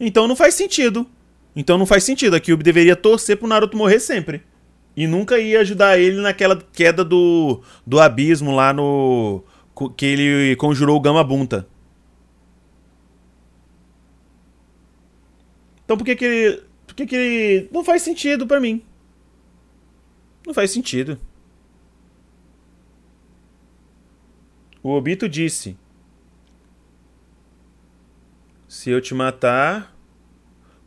[0.00, 1.08] Então não faz sentido.
[1.54, 2.34] Então não faz sentido.
[2.34, 4.42] A Cube deveria torcer pro Naruto morrer sempre.
[4.98, 9.44] E nunca ia ajudar ele naquela queda do, do abismo lá no.
[9.96, 11.68] que ele conjurou o Gama Bunta.
[15.84, 16.62] Então por que que ele.
[16.84, 17.68] Por que que ele.
[17.70, 18.82] Não faz sentido para mim.
[20.44, 21.16] Não faz sentido.
[24.82, 25.78] O Obito disse:
[28.66, 29.96] Se eu te matar.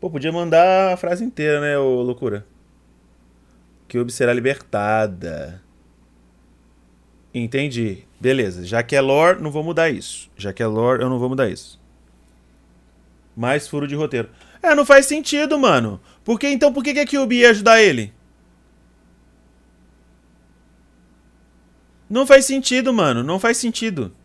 [0.01, 2.50] Pô, podia mandar a frase inteira, né, ô loucura?
[3.91, 5.61] Kyuubi será libertada.
[7.33, 8.05] Entendi.
[8.21, 8.65] Beleza.
[8.65, 10.31] Já que é lore, não vou mudar isso.
[10.37, 11.77] Já que é lore, eu não vou mudar isso.
[13.35, 14.29] Mais furo de roteiro.
[14.63, 15.99] É, não faz sentido, mano.
[16.23, 18.13] Porque então por que, que a Kyuubi ia ajudar ele?
[22.09, 23.21] Não faz sentido, mano.
[23.23, 24.15] Não faz sentido.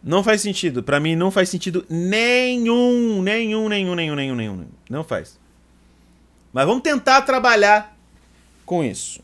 [0.00, 0.80] Não faz sentido.
[0.80, 3.20] Pra mim não faz sentido nenhum.
[3.20, 4.66] Nenhum, nenhum, nenhum, nenhum, nenhum.
[4.88, 5.40] Não faz.
[6.52, 7.91] Mas vamos tentar trabalhar
[8.64, 9.20] com isso.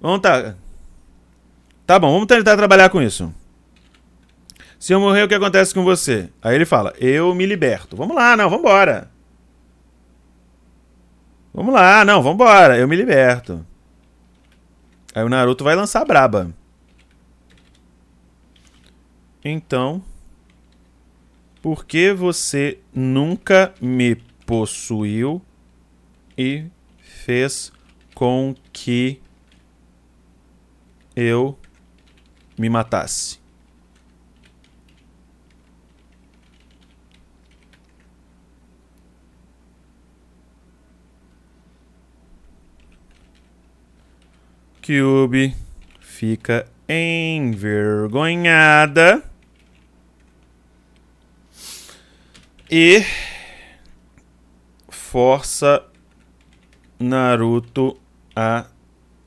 [0.00, 0.54] Vamos tá.
[1.86, 3.32] Tá bom, vamos tentar trabalhar com isso.
[4.78, 6.28] Se eu morrer, o que acontece com você?
[6.42, 7.96] Aí ele fala, eu me liberto.
[7.96, 9.10] Vamos lá, não, vambora.
[11.52, 13.64] Vamos lá, não, vambora, eu me liberto.
[15.14, 16.50] Aí o Naruto vai lançar braba.
[19.44, 20.02] Então,
[21.62, 25.40] por que você nunca me possuiu
[26.36, 26.66] e
[26.98, 27.72] fez
[28.14, 29.20] com que
[31.16, 31.58] eu
[32.56, 33.42] me matasse?
[44.80, 45.56] Cube
[45.98, 47.74] fica envergonhada
[52.70, 53.02] e
[54.90, 55.84] força
[57.00, 58.03] Naruto
[58.34, 58.66] a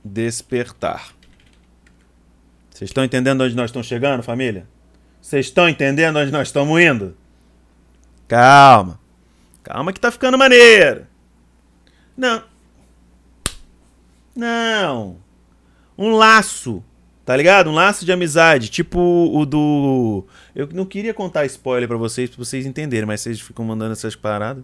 [0.04, 1.14] despertar.
[2.70, 4.68] Vocês estão entendendo onde nós estamos chegando, família?
[5.22, 7.18] Vocês estão entendendo onde nós estamos indo?
[8.28, 9.00] Calma.
[9.64, 11.08] Calma que tá ficando maneiro.
[12.16, 12.44] Não.
[14.36, 15.28] Não
[15.98, 16.84] um laço,
[17.26, 17.70] tá ligado?
[17.70, 20.26] Um laço de amizade, tipo o do.
[20.54, 24.16] Eu não queria contar spoiler para vocês, pra vocês entenderem, mas vocês ficam mandando essas
[24.16, 24.64] paradas.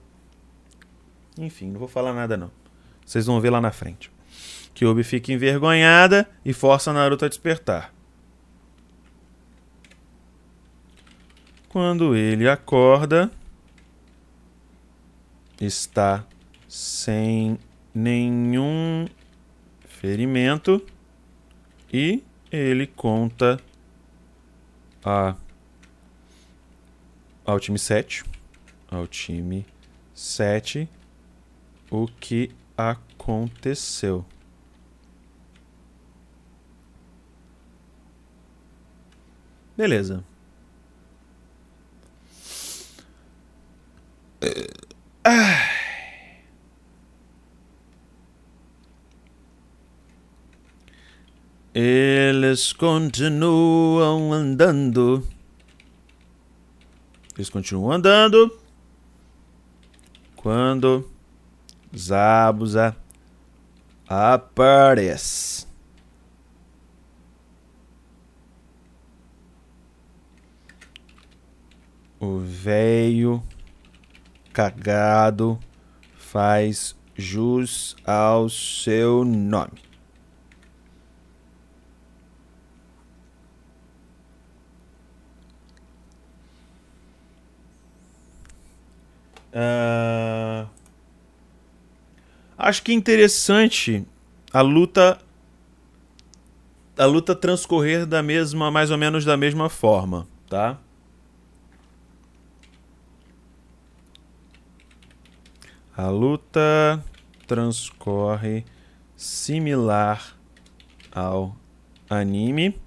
[1.38, 2.52] Enfim, não vou falar nada não.
[3.04, 4.12] Vocês vão ver lá na frente.
[4.74, 7.94] Kyubi fica envergonhada e força Naruto a despertar.
[11.70, 13.32] Quando ele acorda,
[15.60, 16.24] está
[16.68, 17.58] sem
[17.94, 19.08] nenhum
[19.88, 20.86] ferimento
[21.92, 23.60] e ele conta
[25.04, 25.36] a,
[27.46, 28.24] ao time 7,
[28.90, 29.66] ao time
[30.14, 30.88] 7,
[31.90, 34.26] o que aconteceu.
[39.78, 40.24] Beleza.
[45.26, 45.70] Ah.
[51.74, 55.28] Eles continuam andando.
[57.36, 58.60] Eles continuam andando.
[60.36, 61.10] Quando
[61.96, 62.96] Zabuza
[64.08, 65.73] aparece.
[72.24, 73.44] O velho
[74.54, 75.60] cagado
[76.16, 79.74] faz jus ao seu nome.
[89.52, 90.66] Uh...
[92.58, 94.08] Acho que é interessante
[94.54, 95.20] a luta
[96.98, 100.80] a luta transcorrer da mesma, mais ou menos da mesma forma, tá?
[105.96, 107.04] A luta
[107.48, 108.66] transcorre
[109.16, 110.36] similar
[111.12, 111.56] ao
[112.10, 112.82] anime.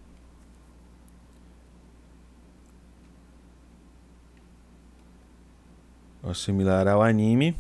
[6.35, 7.57] similar ao anime,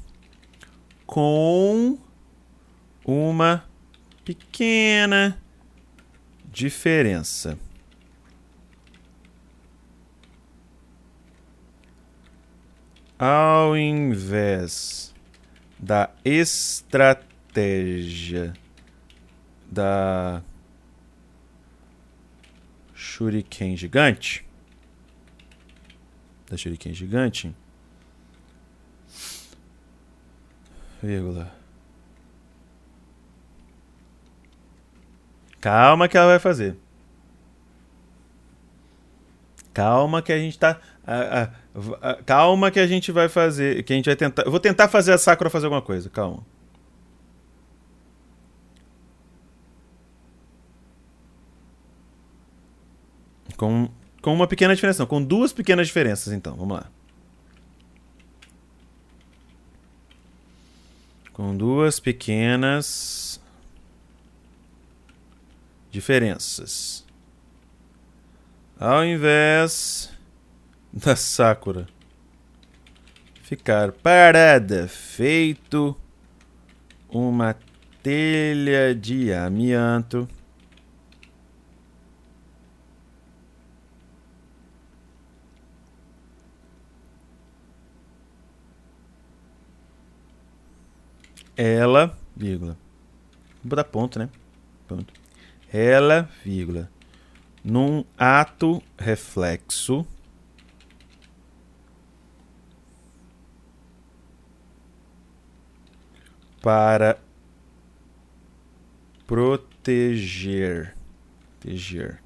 [1.07, 1.99] com
[3.05, 3.65] uma
[4.25, 5.41] pequena
[6.53, 7.59] diferença.
[13.19, 15.15] Ao invés
[15.79, 17.33] da estratégia
[19.71, 20.43] da
[22.95, 24.47] Shuriken gigante,
[26.49, 27.55] da Shuriken gigante,
[31.03, 31.55] vírgula.
[35.61, 36.79] Calma que ela vai fazer.
[39.75, 40.81] Calma que a gente tá.
[42.25, 43.83] Calma que a gente vai fazer.
[43.85, 44.43] Que a gente vai tentar.
[44.43, 46.11] Eu vou tentar fazer a Sakura fazer alguma coisa.
[46.11, 46.45] Calma.
[53.57, 53.89] Com,
[54.21, 55.03] com uma pequena diferença.
[55.03, 56.57] Não, com duas pequenas diferenças, então.
[56.57, 56.91] Vamos lá.
[61.37, 63.39] com duas pequenas
[65.91, 67.05] diferenças.
[68.81, 70.16] Ao invés
[70.97, 71.87] da Sakura
[73.43, 75.97] ficar parada, feito
[77.09, 77.55] uma
[78.03, 80.27] telha de amianto.
[91.57, 92.77] Ela, vírgula.
[93.63, 94.29] Vou botar ponto, né?
[94.89, 95.15] Ponto.
[95.73, 96.91] Ela, vírgula.
[97.63, 100.05] Num ato reflexo.
[106.67, 107.17] Para
[109.25, 110.97] proteger.
[111.61, 112.21] Proteger.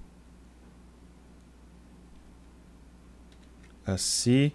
[3.85, 4.53] Assim.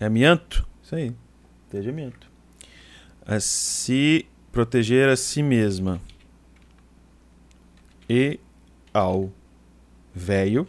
[0.00, 0.66] É amianto?
[0.82, 1.14] Isso aí.
[1.68, 2.30] Proteger amianto
[3.30, 6.00] a se proteger a si mesma
[8.08, 8.40] e
[8.92, 9.30] ao
[10.12, 10.66] velho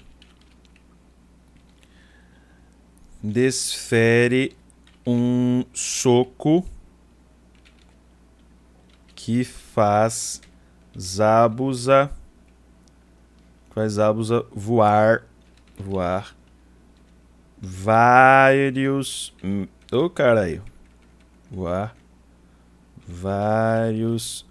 [3.24, 4.56] desfere
[5.08, 6.64] um soco
[9.26, 10.42] que faz
[11.00, 12.12] Zabuza
[13.74, 15.24] faz Zabuza voar
[15.78, 16.36] voar
[17.60, 19.34] vários
[19.92, 20.64] ô oh, caralho
[21.50, 21.96] voar
[23.12, 24.46] vários.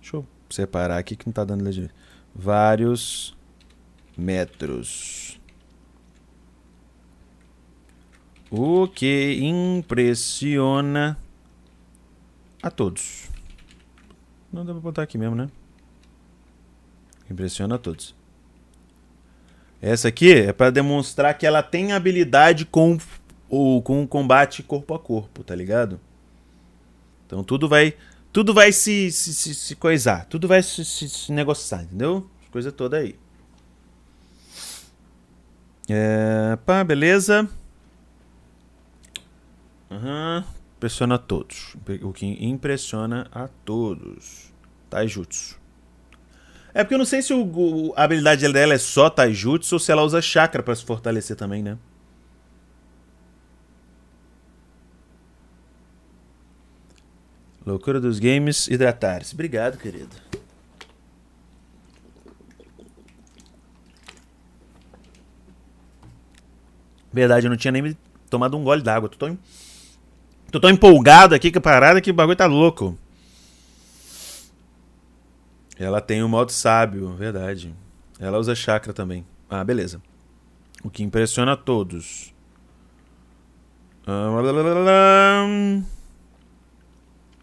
[0.00, 1.90] Deixa eu separar aqui que não tá dando legenda.
[2.34, 3.36] Vários
[4.16, 5.40] metros.
[8.50, 11.18] O que impressiona
[12.62, 13.28] a todos.
[14.52, 15.48] Não dá pra botar aqui mesmo, né?
[17.30, 18.14] Impressiona a todos.
[19.80, 22.98] Essa aqui é para demonstrar que ela tem habilidade com
[23.48, 26.00] o com o combate corpo a corpo, tá ligado?
[27.26, 27.94] Então tudo vai
[28.32, 32.28] tudo vai se, se, se, se coisar, tudo vai se, se, se negociar, entendeu?
[32.50, 33.14] Coisa toda aí.
[35.88, 37.48] É, pá, beleza.
[39.90, 40.44] Uhum.
[40.78, 41.76] Impressiona a todos.
[42.02, 44.54] O que impressiona a todos.
[44.88, 45.58] Taijutsu.
[46.72, 49.90] É porque eu não sei se o, a habilidade dela é só Taijutsu ou se
[49.90, 51.76] ela usa chakra para se fortalecer também, né?
[57.66, 59.34] Loucura dos games, hidratar-se.
[59.34, 60.14] Obrigado, querido.
[67.12, 67.98] Verdade, eu não tinha nem
[68.30, 69.08] tomado um gole d'água.
[69.08, 69.36] Tô tão,
[70.50, 72.98] tô tão empolgado aqui com a parada que o bagulho tá louco.
[75.78, 77.74] Ela tem o modo sábio, verdade.
[78.18, 79.24] Ela usa chakra também.
[79.48, 80.02] Ah, beleza.
[80.82, 82.34] O que impressiona a todos.
[84.04, 84.42] Vou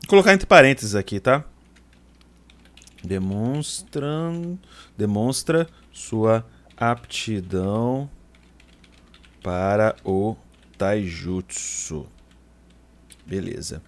[0.08, 1.44] colocar entre parênteses aqui, tá?
[3.04, 4.60] Demonstrando,
[4.98, 6.46] demonstra sua
[6.76, 8.10] aptidão
[9.44, 10.36] para o
[10.78, 12.08] taijutsu.
[13.26, 13.82] Beleza.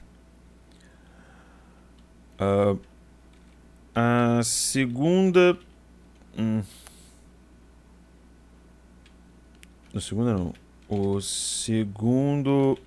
[2.40, 2.80] Uh,
[3.94, 5.58] a segunda.
[6.38, 6.64] Hum.
[9.94, 10.54] A segunda não.
[10.90, 12.78] O segundo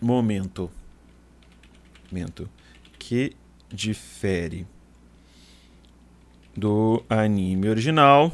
[0.00, 0.70] momento
[2.98, 3.36] que
[3.68, 4.66] difere
[6.56, 8.32] do anime original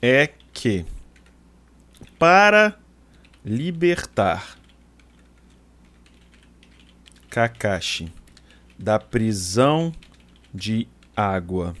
[0.00, 0.84] é que
[2.18, 2.81] para
[3.44, 4.58] libertar
[7.28, 8.12] Kakashi
[8.78, 9.92] da prisão
[10.52, 10.86] de
[11.16, 11.74] água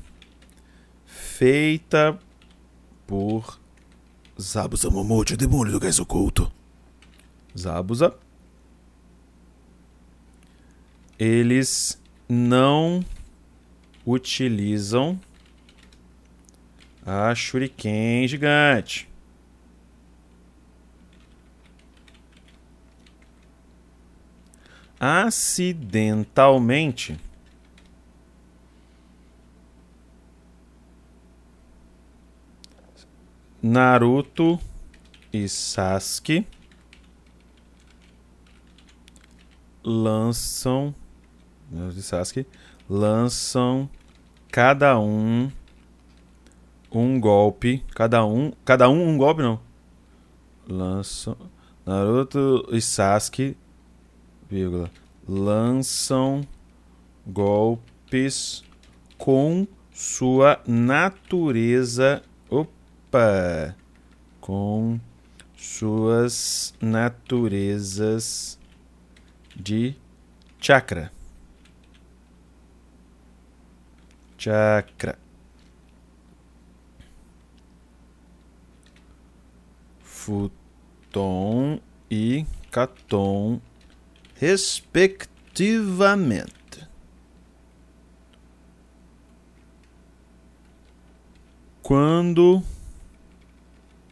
[1.04, 2.18] feita
[3.06, 3.60] por
[4.40, 6.50] Zabuza Momochi, demônio do gás oculto.
[7.56, 8.16] Zabuza
[11.18, 13.04] eles não
[14.04, 15.20] utilizam
[17.04, 19.11] a Shuriken gigante.
[25.04, 27.18] Acidentalmente,
[33.60, 34.60] Naruto
[35.32, 36.46] e Sasuke
[39.82, 40.94] lançam
[41.92, 42.46] de Sasuke,
[42.88, 43.90] lançam
[44.52, 45.50] cada um
[46.92, 49.58] um golpe, cada um, cada um um golpe não.
[50.68, 51.36] Lançam
[51.84, 53.56] Naruto e Sasuke,
[54.52, 54.90] vírgula,
[55.26, 56.46] lançam
[57.26, 58.62] golpes
[59.16, 63.74] com sua natureza, opa,
[64.42, 65.00] com
[65.56, 68.58] suas naturezas
[69.56, 69.94] de
[70.60, 71.10] chakra.
[74.36, 75.18] chakra.
[80.02, 81.80] Futon
[82.10, 83.60] e Caton,
[84.42, 86.52] respectivamente.
[91.80, 92.60] Quando.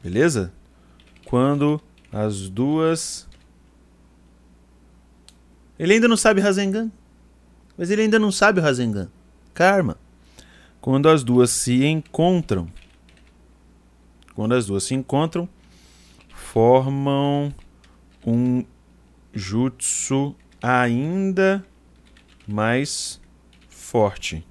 [0.01, 0.53] Beleza?
[1.25, 3.27] Quando as duas.
[5.77, 6.93] Ele ainda não sabe Rasengan.
[7.77, 9.11] Mas ele ainda não sabe Rasengan.
[9.53, 9.97] Karma.
[10.81, 12.69] Quando as duas se encontram.
[14.37, 15.49] Quando as duas se encontram,
[16.33, 17.53] formam
[18.25, 18.65] um
[19.33, 21.65] jutsu ainda
[22.47, 23.21] mais
[23.69, 24.45] forte.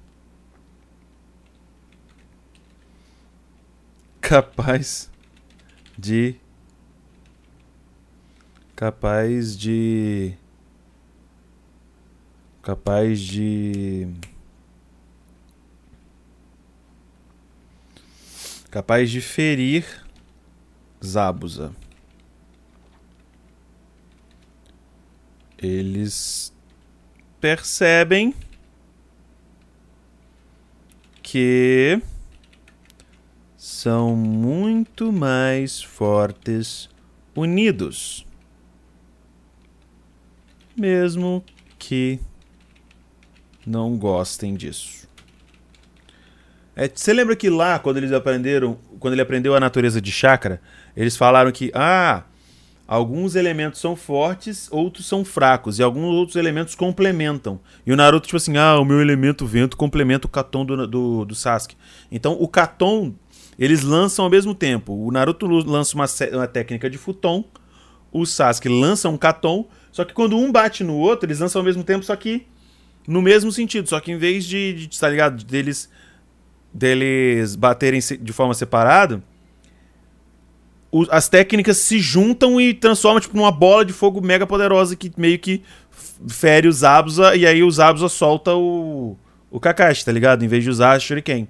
[4.20, 5.10] Capaz
[5.98, 6.36] de.
[8.76, 10.34] Capaz de.
[12.62, 14.08] Capaz de.
[18.70, 20.06] Capaz de ferir
[21.04, 21.72] Zabuza.
[25.62, 26.54] Eles
[27.38, 28.34] percebem
[31.22, 32.00] que
[33.56, 36.88] são muito mais fortes
[37.36, 38.26] unidos.
[40.74, 41.44] Mesmo
[41.78, 42.18] que
[43.66, 45.06] não gostem disso.
[46.74, 50.60] É, você lembra que lá, quando eles aprenderam, quando ele aprendeu a natureza de chakra,
[50.96, 52.24] eles falaram que ah,
[52.90, 57.60] alguns elementos são fortes, outros são fracos, e alguns outros elementos complementam.
[57.86, 61.24] E o Naruto, tipo assim, ah, o meu elemento vento complementa o Katon do, do,
[61.24, 61.76] do Sasuke.
[62.10, 63.14] Então o Katon,
[63.56, 64.92] eles lançam ao mesmo tempo.
[64.92, 67.44] O Naruto lança uma, uma técnica de Futon,
[68.10, 71.64] o Sasuke lança um Katon, só que quando um bate no outro, eles lançam ao
[71.64, 72.44] mesmo tempo, só que
[73.06, 73.88] no mesmo sentido.
[73.88, 75.44] Só que em vez de, de tá ligado?
[75.44, 75.88] Deles,
[76.74, 79.22] deles baterem de forma separada,
[81.10, 85.38] as técnicas se juntam e transformam tipo, numa bola de fogo mega poderosa que meio
[85.38, 85.62] que
[86.28, 89.16] fere os Abusa e aí os Abusa solta o,
[89.50, 90.44] o Kakashi, tá ligado?
[90.44, 91.48] Em vez de usar a Shuriken.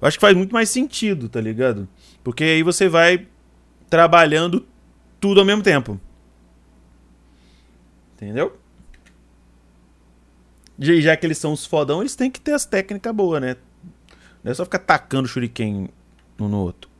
[0.00, 1.88] Eu acho que faz muito mais sentido, tá ligado?
[2.22, 3.26] Porque aí você vai
[3.88, 4.66] trabalhando
[5.18, 5.98] tudo ao mesmo tempo.
[8.14, 8.58] Entendeu?
[10.78, 13.56] E já que eles são os fodão, eles têm que ter as técnicas boas, né?
[14.44, 15.88] Não é só ficar tacando shuriken
[16.38, 16.90] um no outro.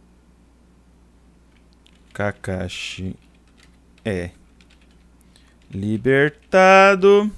[2.16, 3.14] Kakashi
[4.02, 4.30] é
[5.70, 7.30] libertado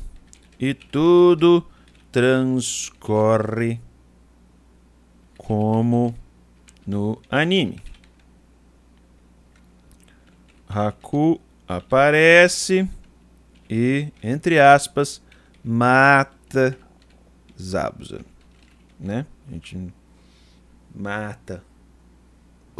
[0.56, 1.66] e tudo
[2.12, 3.80] transcorre
[5.36, 6.16] como
[6.86, 7.82] no anime.
[10.68, 12.88] Haku aparece
[13.68, 15.20] e, entre aspas,
[15.64, 16.78] mata
[17.60, 18.24] Zabuza,
[18.96, 19.26] né?
[19.48, 19.92] A gente
[20.94, 21.64] mata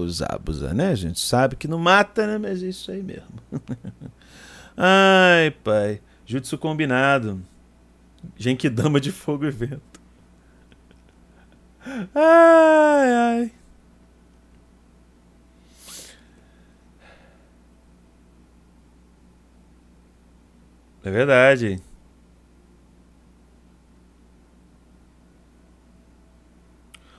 [0.03, 0.90] o Zabuza, né?
[0.90, 2.38] A gente sabe que não mata, né?
[2.38, 3.28] Mas é isso aí mesmo.
[4.76, 6.01] ai, pai.
[6.26, 7.40] Jutsu combinado.
[8.36, 10.01] Genkidama de fogo e vento.
[12.14, 13.53] Ai, ai.
[21.05, 21.80] É verdade.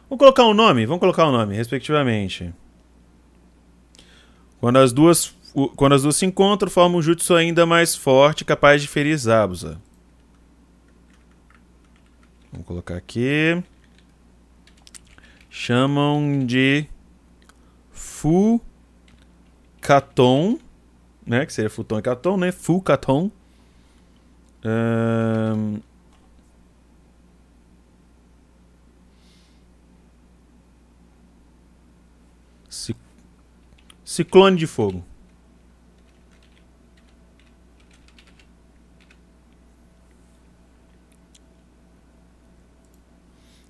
[0.10, 0.86] Vamos colocar um nome?
[0.86, 2.54] Vamos colocar um nome, respectivamente.
[4.60, 5.34] Quando as duas,
[5.76, 9.82] quando as duas se encontram, formam um jutsu ainda mais forte, capaz de ferir Zabuza.
[12.52, 13.64] Vamos colocar aqui.
[15.50, 16.86] Chamam de
[17.92, 18.60] Fukaton,
[21.26, 21.46] né?
[21.46, 22.52] Que seria Futon e Katon, né?
[22.52, 23.32] Fukaton.
[24.66, 25.09] Um...
[34.20, 35.02] Ciclone de fogo.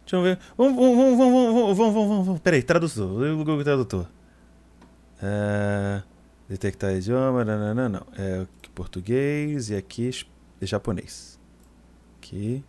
[0.02, 0.40] Deixa eu ver.
[0.58, 2.42] Vamos, vamos, vamos, vamos, vamos, vamos, vamos.
[2.42, 3.24] Peraí, tradutor.
[3.24, 4.08] Eu Google Tradutor.
[5.22, 6.02] É,
[6.50, 8.08] detectar idioma, não, não, não, não.
[8.18, 10.10] É português e aqui
[10.60, 11.40] é japonês.
[12.18, 12.64] Aqui.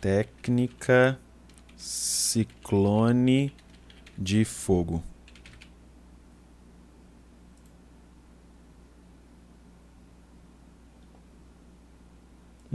[0.00, 1.20] Técnica
[1.76, 3.54] ciclone
[4.16, 5.04] de fogo.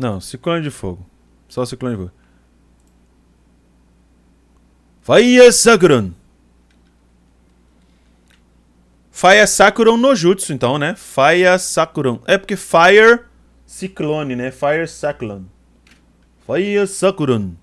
[0.01, 1.05] Não, ciclone de fogo.
[1.47, 2.11] Só ciclone de fogo.
[5.03, 6.11] Faia Sakuron.
[9.11, 10.95] Faia Sakuron no jutsu, então, né?
[10.95, 12.19] Faia Sakuron.
[12.25, 13.25] É porque Fire
[13.63, 14.49] Ciclone, né?
[14.49, 15.45] Fire Sakuron.
[16.47, 17.53] Faia Sakuron.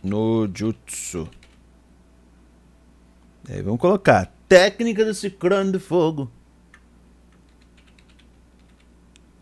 [0.04, 1.30] no Jutsu.
[3.48, 6.32] Aí vamos colocar técnica do ciclone de fogo.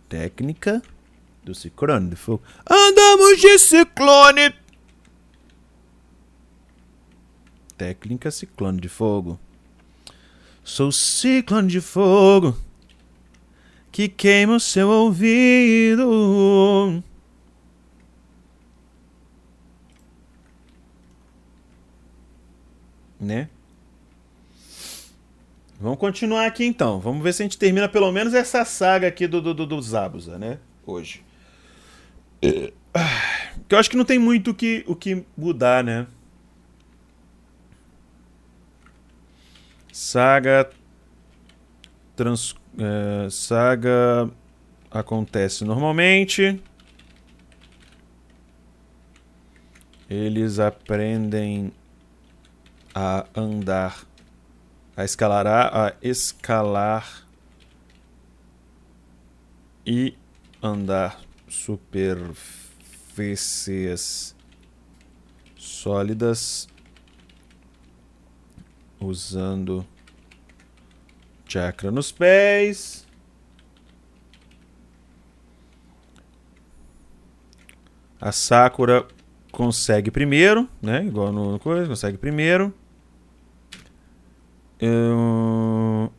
[0.09, 0.81] Técnica
[1.45, 2.43] do ciclone de fogo.
[2.69, 4.53] Andamos de ciclone.
[7.77, 9.39] Técnica ciclone de fogo.
[10.61, 12.57] Sou ciclone de fogo
[13.91, 16.03] que queima o seu ouvido.
[23.19, 23.49] Né?
[25.79, 26.99] Vamos continuar aqui então.
[26.99, 29.81] Vamos ver se a gente termina pelo menos essa saga aqui do, do, do, do
[29.81, 30.59] Zabuza, né?
[30.85, 31.23] Hoje.
[32.39, 36.07] Que eu acho que não tem muito o que, o que mudar, né?
[39.91, 40.69] Saga.
[42.21, 44.29] Trans, é, saga
[44.91, 46.61] acontece normalmente.
[50.07, 51.73] Eles aprendem
[52.93, 54.05] a andar,
[54.95, 57.25] a escalar, a escalar
[59.83, 60.15] e
[60.61, 61.19] andar
[61.49, 64.35] superfícies
[65.57, 66.69] sólidas
[68.99, 69.83] usando
[71.51, 73.05] chakra nos pés.
[78.21, 79.05] A Sakura
[79.51, 81.03] consegue primeiro, né?
[81.05, 82.73] Igual no coisa, consegue primeiro.
[84.81, 86.09] Um,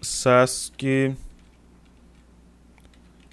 [0.00, 1.16] Sasuke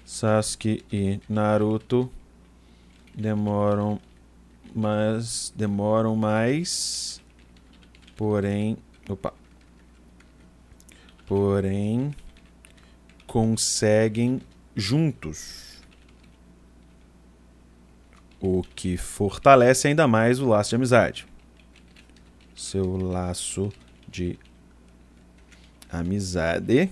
[0.04, 2.10] Sasuke e Naruto
[3.14, 4.00] demoram
[4.74, 7.22] mas demoram mais
[8.16, 8.76] porém
[9.08, 9.32] opa
[11.26, 12.14] porém
[13.26, 14.40] conseguem
[14.74, 15.82] juntos
[18.40, 21.26] o que fortalece ainda mais o laço de amizade
[22.54, 23.72] seu laço
[24.08, 24.38] de
[25.90, 26.90] amizade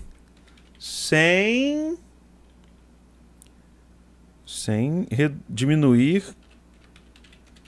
[0.79, 1.97] sem
[4.47, 5.07] sem
[5.49, 6.25] diminuir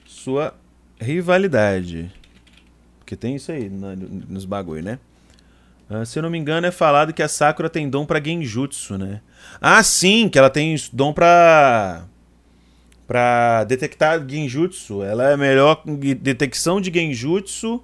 [0.05, 0.55] sua
[1.01, 2.12] rivalidade.
[2.99, 4.99] Porque tem isso aí no, nos bagulho, né?
[6.01, 8.99] Uh, se eu não me engano, é falado que a Sakura tem dom pra genjutsu,
[8.99, 9.20] né?
[9.61, 12.07] Ah, sim, que ela tem dom pra.
[13.07, 15.03] pra detectar genjutsu.
[15.03, 15.82] Ela é melhor
[16.20, 17.82] detecção de genjutsu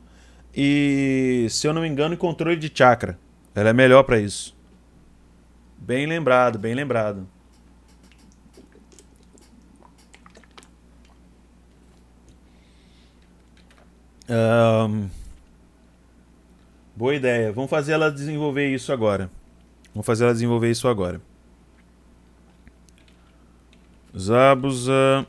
[0.54, 3.18] e, se eu não me engano, controle de chakra.
[3.54, 4.56] Ela é melhor para isso.
[5.78, 7.26] Bem lembrado, bem lembrado.
[14.28, 15.08] Um,
[17.00, 17.50] boa ideia.
[17.50, 19.30] Vamos fazer ela desenvolver isso agora.
[19.94, 21.18] Vamos fazer ela desenvolver isso agora.
[24.16, 25.26] Zabuza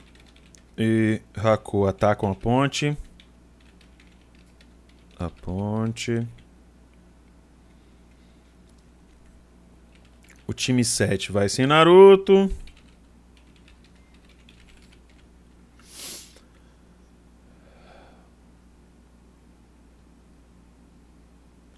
[0.78, 2.98] e Haku atacam a ponte.
[5.18, 6.28] A ponte.
[10.46, 12.52] O time 7 vai sem Naruto.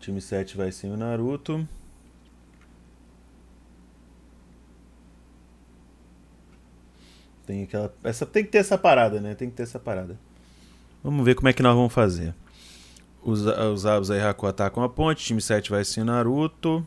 [0.04, 1.68] Time 7 vai sem o Naruto.
[7.46, 7.94] Tem aquela.
[8.04, 9.36] Essa, tem que ter essa parada, né?
[9.36, 10.18] Tem que ter essa parada.
[11.04, 12.34] Vamos ver como é que nós vamos fazer.
[13.22, 15.26] Os, os Abus aí Haku atacam a ponte.
[15.26, 16.86] Time 7 vai sem Naruto.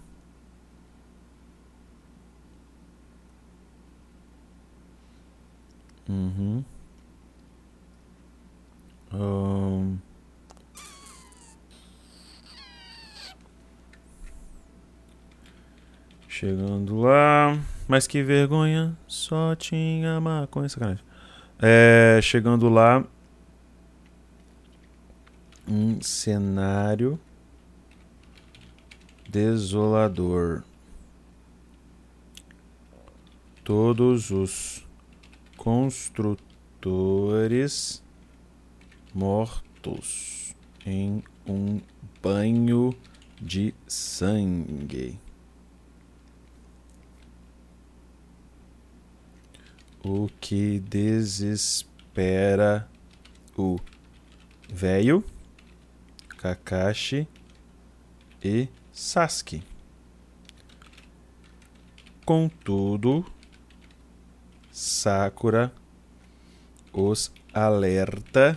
[6.09, 6.65] Uhum.
[9.13, 9.99] Um...
[16.39, 17.59] Chegando lá.
[17.89, 21.03] Mas que vergonha, só tinha maconha, sacanagem.
[21.59, 23.03] É, chegando lá,
[25.67, 27.19] um cenário
[29.27, 30.63] desolador.
[33.65, 34.87] Todos os
[35.57, 36.45] construtores
[39.15, 41.81] mortos em um
[42.23, 42.95] banho
[43.41, 45.19] de sangue.
[50.09, 51.69] O que desespera
[53.59, 53.77] o
[54.69, 55.25] velho
[56.39, 57.27] Kakashi
[58.41, 59.65] e Sasuke.
[62.25, 63.27] Contudo,
[64.71, 65.73] Sakura
[66.93, 68.57] os alerta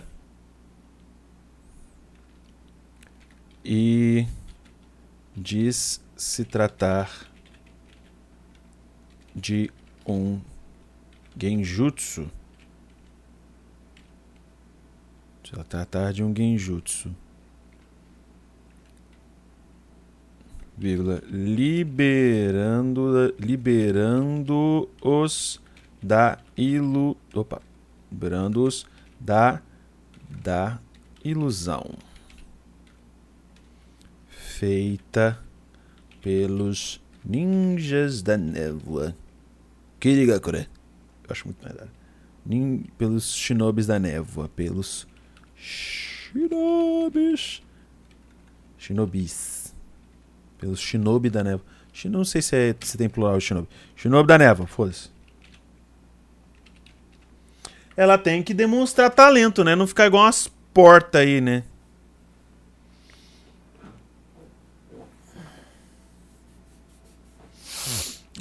[3.64, 4.24] E
[5.36, 7.28] diz se tratar
[9.34, 9.68] de
[10.06, 10.40] um
[11.36, 12.30] genjutsu.
[15.44, 17.14] Se tratar de um genjutsu.
[20.78, 25.60] Vírgula, liberando liberando os
[26.02, 27.60] da ilu, opa,
[28.10, 28.86] liberando-os
[29.18, 29.60] da
[30.42, 30.78] da
[31.22, 31.84] ilusão
[34.60, 35.38] feita
[36.20, 39.16] pelos ninjas da névoa.
[39.98, 40.68] Kirigakure.
[41.30, 41.88] Acho muito melhor.
[42.44, 44.48] Nin, pelos shinobis da névoa.
[44.48, 45.06] Pelos
[45.56, 46.50] shinobis.
[48.78, 49.74] Shinobis.
[50.58, 51.64] Pelos shinobi da névoa.
[52.06, 53.68] Não sei se, é, se tem plural shinobi.
[53.96, 55.10] Shinobi da névoa, foda-se.
[57.96, 59.74] Ela tem que demonstrar talento, né?
[59.76, 61.64] Não ficar igual umas portas aí, né?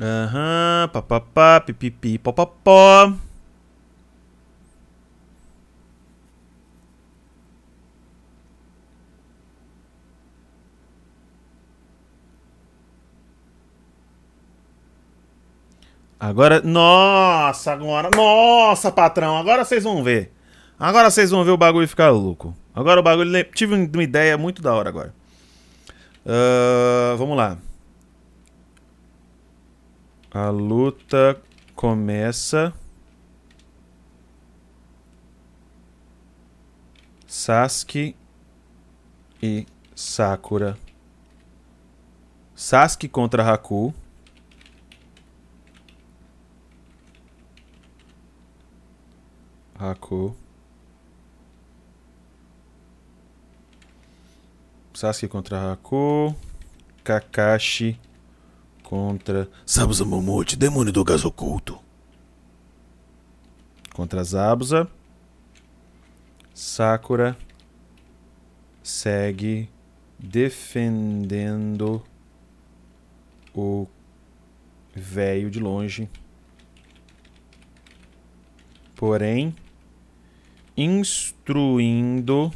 [0.02, 3.14] Aham, papapá, pipipi, popopó.
[16.20, 20.34] Agora, nossa, agora, nossa, patrão, agora vocês vão ver.
[20.78, 22.56] Agora vocês vão ver o bagulho ficar louco.
[22.74, 25.14] Agora o bagulho, tive uma ideia muito da hora agora.
[26.26, 27.58] Uh, vamos lá.
[30.32, 31.41] A luta
[31.75, 32.71] começa.
[37.25, 38.15] Sasuke
[39.41, 39.65] e
[39.95, 40.77] Sakura.
[42.55, 43.91] Sasuke contra Haku.
[49.80, 50.36] Haku.
[54.93, 56.36] Sasuke contra Haku.
[57.03, 57.97] Kakashi
[58.90, 61.78] contra Zabuza Momote, demônio do gás oculto.
[63.94, 64.90] Contra Zabuza.
[66.56, 67.38] Sakura
[68.82, 69.70] segue
[70.18, 72.04] defendendo
[73.54, 73.86] o
[74.96, 76.10] velho de longe.
[78.96, 79.56] Porém,
[80.76, 82.52] instruindo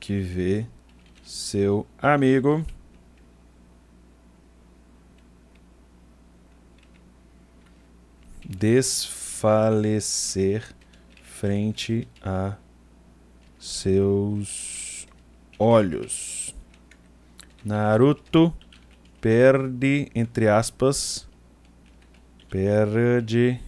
[0.00, 0.66] que vê
[1.32, 2.62] seu amigo
[8.44, 9.96] desfalecer
[11.22, 12.58] frente a
[13.58, 15.08] seus
[15.58, 16.54] olhos.
[17.64, 18.54] Naruto
[19.18, 21.26] perde, entre aspas,
[22.50, 23.58] perde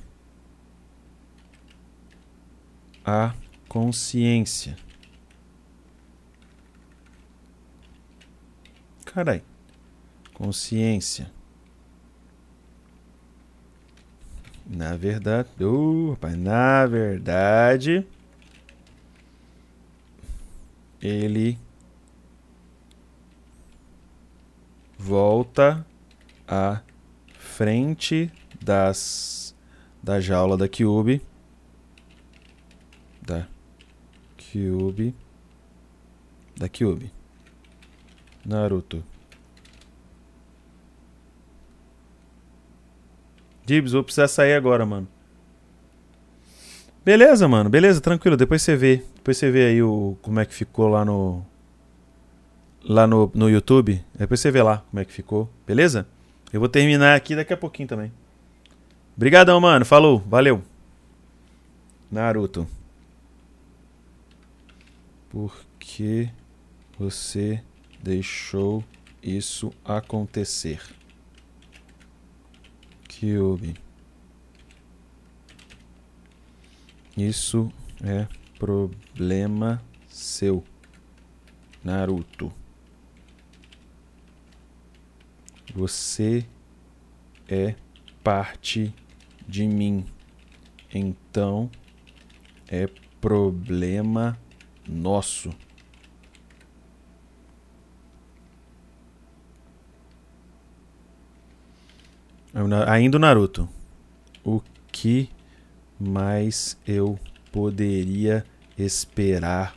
[3.07, 3.35] a
[3.71, 4.84] consciência.
[9.15, 9.43] Carai.
[10.33, 11.31] Consciência.
[14.67, 18.05] Na verdade, uh, rapaz, na verdade,
[21.01, 21.57] ele
[24.99, 25.87] volta
[26.49, 26.81] à
[27.39, 29.55] frente das
[30.03, 31.23] da jaula da Cube
[33.25, 33.47] da
[34.37, 35.15] Kyubi.
[36.57, 37.14] Da Kyubi.
[38.45, 39.03] Naruto.
[43.65, 45.09] Dibs, vou precisar sair agora, mano.
[47.05, 47.71] Beleza, mano.
[47.71, 48.37] Beleza, tranquilo.
[48.37, 49.03] Depois você vê.
[49.17, 51.45] Depois você vê aí o como é que ficou lá no
[52.83, 54.03] lá no, no YouTube.
[54.15, 55.49] Depois você vê lá como é que ficou.
[55.67, 56.07] Beleza?
[56.53, 58.13] Eu vou terminar aqui daqui a pouquinho também.
[59.17, 59.85] Obrigadão, mano.
[59.85, 60.19] Falou.
[60.21, 60.63] Valeu.
[62.11, 62.67] Naruto.
[65.31, 66.29] Por que
[66.99, 67.63] você
[68.05, 68.85] deixou
[69.23, 70.83] isso acontecer?
[73.09, 73.75] Kyubi.
[77.17, 78.29] Isso é
[78.59, 80.63] problema seu,
[81.83, 82.53] Naruto.
[85.75, 86.47] Você
[87.49, 87.75] é
[88.23, 88.95] parte
[89.49, 90.05] de mim.
[90.93, 91.71] Então
[92.69, 92.87] é
[93.21, 94.39] problema
[94.87, 95.51] nosso.
[102.87, 103.69] Ainda o Naruto.
[104.45, 105.29] O que
[105.99, 107.19] mais eu
[107.51, 108.47] poderia
[108.79, 109.75] esperar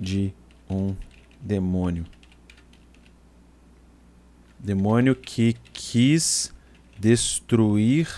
[0.00, 0.32] de
[0.68, 0.96] um
[1.38, 2.06] demônio?
[4.58, 6.54] Demônio que quis
[6.98, 8.08] destruir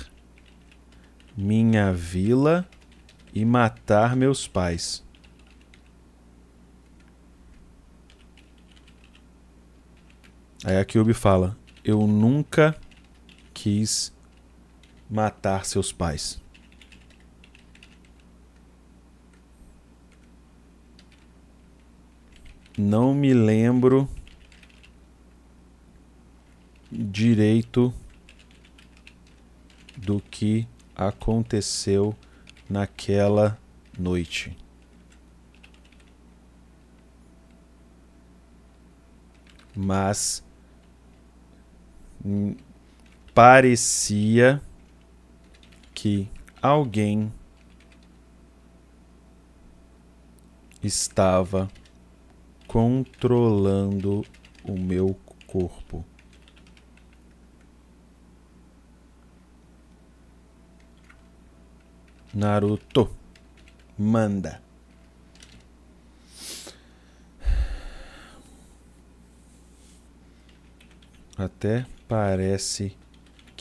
[1.36, 2.64] minha vila
[3.34, 5.04] e matar meus pais.
[10.64, 12.76] Aí a Kyubi fala: Eu nunca
[13.66, 14.14] quis
[15.10, 16.40] matar seus pais.
[22.78, 24.08] Não me lembro
[26.92, 27.92] direito
[29.96, 32.14] do que aconteceu
[32.70, 33.58] naquela
[33.98, 34.56] noite.
[39.74, 40.44] Mas
[43.36, 44.62] parecia
[45.94, 46.26] que
[46.62, 47.30] alguém
[50.82, 51.70] estava
[52.66, 54.24] controlando
[54.64, 56.02] o meu corpo.
[62.32, 63.14] Naruto,
[63.98, 64.62] manda.
[71.36, 72.96] Até parece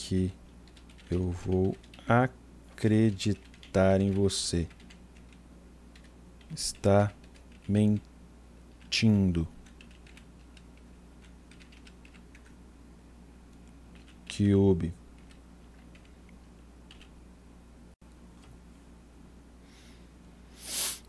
[0.08, 0.32] que
[1.10, 1.76] eu vou
[2.06, 4.68] acreditar em você.
[6.54, 7.12] Está
[7.68, 9.48] mentindo.
[14.26, 14.94] Kyubi.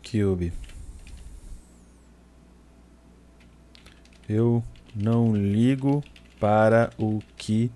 [0.02, 0.52] Kyubi.
[4.28, 6.02] Eu não ligo
[6.40, 7.70] para o que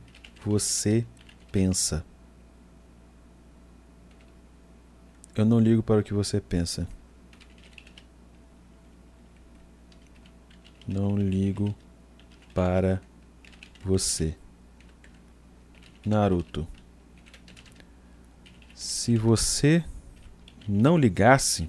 [0.44, 1.06] você
[1.52, 2.04] pensa.
[5.36, 6.88] Eu não ligo para o que você pensa.
[10.88, 11.74] Não ligo
[12.54, 13.00] para
[13.84, 14.36] você.
[16.04, 16.66] Naruto.
[18.74, 19.84] Se você
[20.66, 21.68] não ligasse,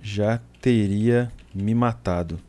[0.00, 2.40] já teria me matado.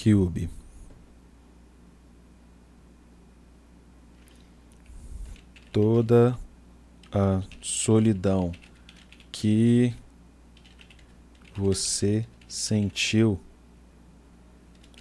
[0.00, 0.48] Cube.
[5.72, 6.38] Toda
[7.10, 8.52] a solidão
[9.32, 9.92] que
[11.56, 13.40] você sentiu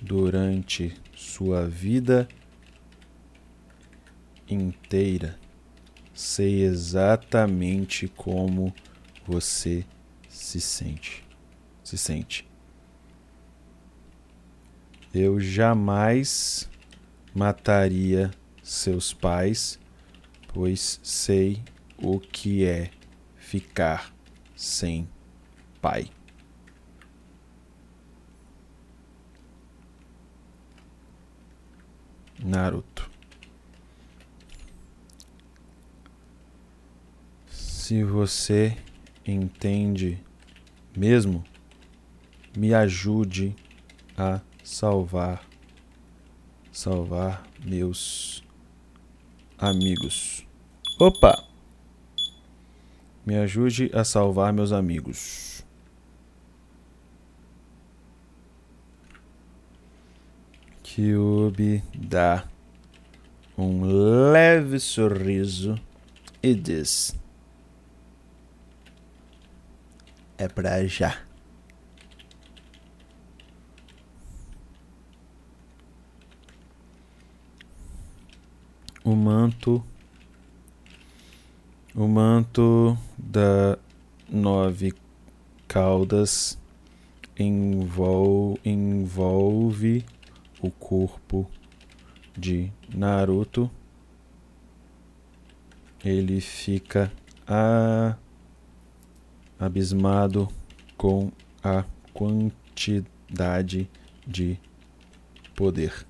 [0.01, 2.27] durante sua vida
[4.49, 5.39] inteira.
[6.11, 8.73] Sei exatamente como
[9.27, 9.85] você
[10.27, 11.23] se sente.
[11.83, 12.47] Se sente.
[15.13, 16.69] Eu jamais
[17.33, 18.29] mataria
[18.61, 19.79] seus pais,
[20.53, 21.63] pois sei
[21.97, 22.91] o que é
[23.37, 24.13] ficar
[24.55, 25.07] sem
[25.81, 26.09] pai.
[32.43, 33.09] Naruto.
[37.47, 38.77] Se você
[39.25, 40.21] entende
[40.95, 41.43] mesmo,
[42.55, 43.55] me ajude
[44.17, 45.47] a salvar
[46.73, 48.43] salvar meus
[49.57, 50.45] amigos.
[50.99, 51.41] Opa!
[53.25, 55.63] Me ajude a salvar meus amigos.
[60.83, 62.43] Kyubi dá
[63.57, 63.85] um
[64.31, 65.79] leve sorriso
[66.43, 67.15] e diz:
[70.37, 71.26] É pra já.
[79.07, 79.81] O manto.
[81.95, 83.79] O manto da
[84.29, 84.93] nove
[85.65, 86.59] caudas
[87.39, 90.05] envolve, envolve
[90.61, 91.49] o corpo
[92.37, 93.71] de Naruto.
[96.03, 97.09] Ele fica
[97.47, 98.17] a,
[99.57, 100.49] abismado
[100.97, 101.31] com
[101.63, 103.89] a quantidade
[104.27, 104.59] de
[105.55, 106.05] poder.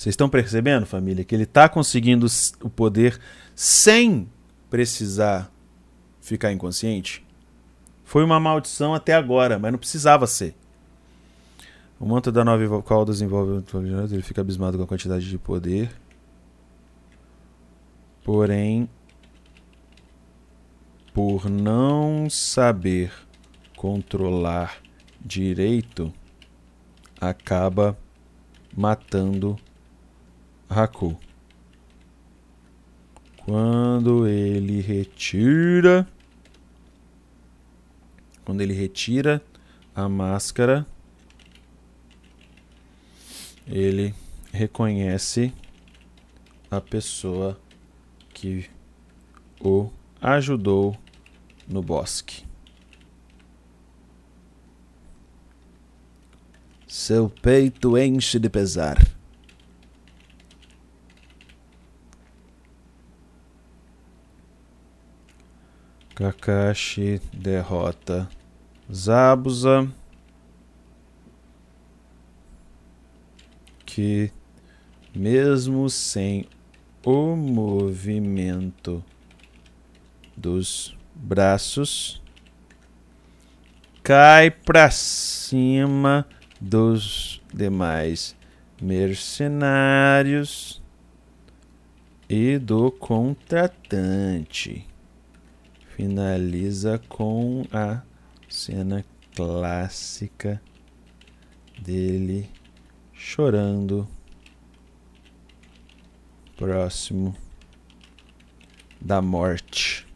[0.00, 2.26] Vocês estão percebendo, família, que ele está conseguindo
[2.62, 3.20] o poder
[3.54, 4.26] sem
[4.70, 5.52] precisar
[6.22, 7.22] ficar inconsciente?
[8.02, 10.56] Foi uma maldição até agora, mas não precisava ser.
[11.98, 13.62] O manto da nove caudas envolve
[14.10, 15.90] ele fica abismado com a quantidade de poder.
[18.24, 18.88] Porém,
[21.12, 23.12] por não saber
[23.76, 24.78] controlar
[25.22, 26.10] direito,
[27.20, 27.98] acaba
[28.74, 29.58] matando
[30.72, 31.18] Haku.
[33.38, 36.06] Quando ele retira.
[38.44, 39.42] Quando ele retira
[39.92, 40.86] a máscara,
[43.66, 44.14] ele
[44.52, 45.52] reconhece
[46.70, 47.60] a pessoa
[48.32, 48.70] que
[49.60, 49.90] o
[50.22, 50.96] ajudou
[51.68, 52.44] no bosque.
[56.86, 59.19] Seu peito enche de pesar.
[66.20, 68.28] Kakashi derrota
[68.92, 69.90] Zabuza.
[73.86, 74.30] Que,
[75.16, 76.44] mesmo sem
[77.02, 79.02] o movimento
[80.36, 82.20] dos braços,
[84.02, 86.26] cai para cima
[86.60, 88.36] dos demais
[88.78, 90.82] mercenários
[92.28, 94.89] e do contratante
[96.00, 98.00] finaliza com a
[98.48, 99.04] cena
[99.36, 100.58] clássica
[101.78, 102.48] dele
[103.12, 104.08] chorando
[106.56, 107.36] próximo
[108.98, 110.08] da morte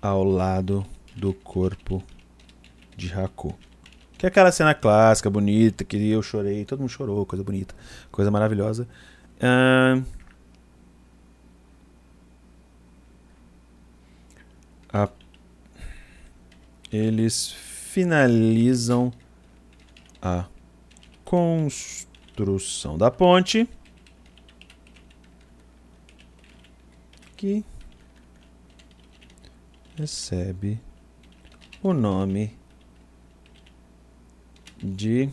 [0.00, 2.00] ao lado do corpo
[2.96, 3.58] de Haku.
[4.16, 7.74] Que é aquela cena clássica, bonita, que eu chorei, todo mundo chorou, coisa bonita,
[8.12, 8.86] coisa maravilhosa.
[9.38, 10.22] Uh,
[14.92, 15.08] a,
[16.92, 19.12] eles finalizam
[20.20, 20.46] a
[21.24, 23.68] construção da ponte
[27.36, 27.64] que
[29.96, 30.78] recebe
[31.82, 32.56] o nome
[34.82, 35.28] de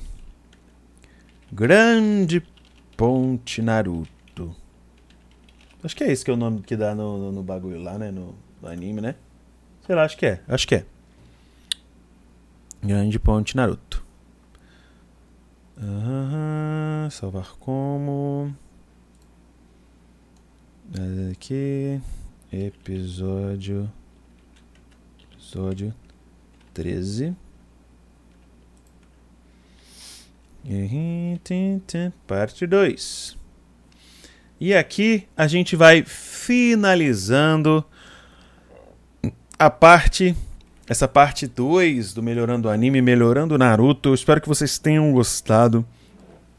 [1.52, 2.42] Grande
[2.96, 4.56] Ponte Naruto.
[5.84, 7.98] Acho que é esse que é o nome que dá no, no, no bagulho lá,
[7.98, 8.12] né?
[8.12, 9.16] No, no anime, né?
[9.86, 10.42] Sei lá, acho que é.
[10.48, 10.86] Acho que é.
[12.82, 14.06] Grande Ponte Naruto.
[15.78, 18.56] Uhum, salvar como.
[21.32, 22.02] Aqui.
[22.52, 23.92] Episódio.
[25.34, 25.94] Episódio
[26.74, 27.36] 13.
[32.26, 33.38] Parte 2.
[34.60, 37.86] E aqui a gente vai finalizando
[39.58, 40.36] a parte
[40.90, 44.10] essa parte 2 do Melhorando o Anime, Melhorando o Naruto.
[44.10, 45.86] Eu espero que vocês tenham gostado.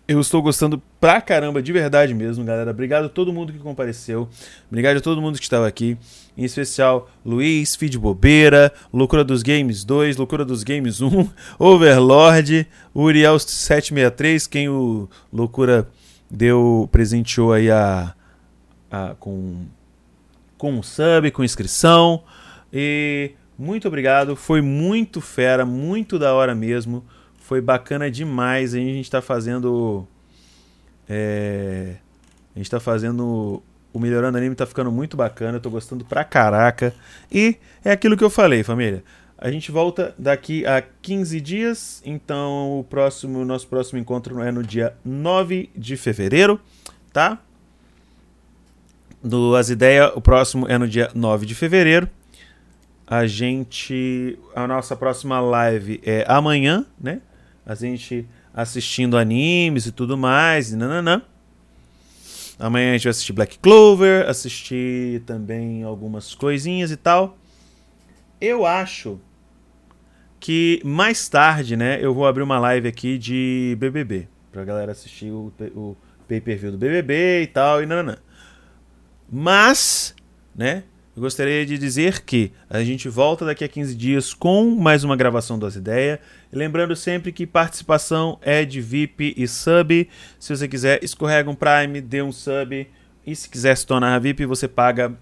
[0.06, 2.70] Eu estou gostando pra caramba, de verdade mesmo, galera.
[2.70, 4.28] Obrigado a todo mundo que compareceu.
[4.70, 5.98] Obrigado a todo mundo que estava aqui.
[6.38, 11.28] Em especial, Luiz, Feed Bobeira, Loucura dos Games 2, Loucura dos Games 1,
[11.58, 15.88] Overlord, Uriel763, quem o Loucura
[16.30, 18.14] deu, presenteou aí a,
[18.88, 19.64] a com,
[20.56, 22.22] com um sub, com inscrição.
[22.72, 27.04] E muito obrigado, foi muito fera, muito da hora mesmo.
[27.40, 28.72] Foi bacana demais.
[28.72, 30.08] A gente está fazendo.
[31.06, 31.96] É,
[32.54, 33.62] a gente está fazendo.
[33.92, 36.94] O Melhorando Anime tá ficando muito bacana, eu tô gostando pra caraca.
[37.30, 39.04] E é aquilo que eu falei, família.
[39.36, 44.62] A gente volta daqui a 15 dias, então o próximo nosso próximo encontro é no
[44.62, 46.58] dia 9 de fevereiro,
[47.12, 47.38] tá?
[49.22, 52.08] Do As Ideias, o próximo é no dia 9 de fevereiro
[53.10, 54.38] A gente.
[54.54, 57.20] A nossa próxima live é amanhã, né?
[57.66, 60.70] A gente assistindo animes e tudo mais.
[60.70, 61.20] E nananã.
[62.56, 67.36] Amanhã a gente vai assistir Black Clover, assistir também algumas coisinhas e tal.
[68.40, 69.18] Eu acho
[70.38, 75.30] que mais tarde, né, eu vou abrir uma live aqui de BBB, pra galera assistir
[75.30, 75.96] o, o
[76.28, 78.18] pay-per-view do BBB e tal, e nananã.
[79.30, 80.14] Mas,
[80.54, 80.84] né,
[81.16, 85.16] eu gostaria de dizer que a gente volta daqui a 15 dias com mais uma
[85.16, 86.20] gravação das ideias.
[86.52, 90.08] Lembrando sempre que participação é de VIP e sub.
[90.38, 92.88] Se você quiser, escorrega um Prime, dê um sub.
[93.26, 95.12] E se quiser se tornar VIP, você paga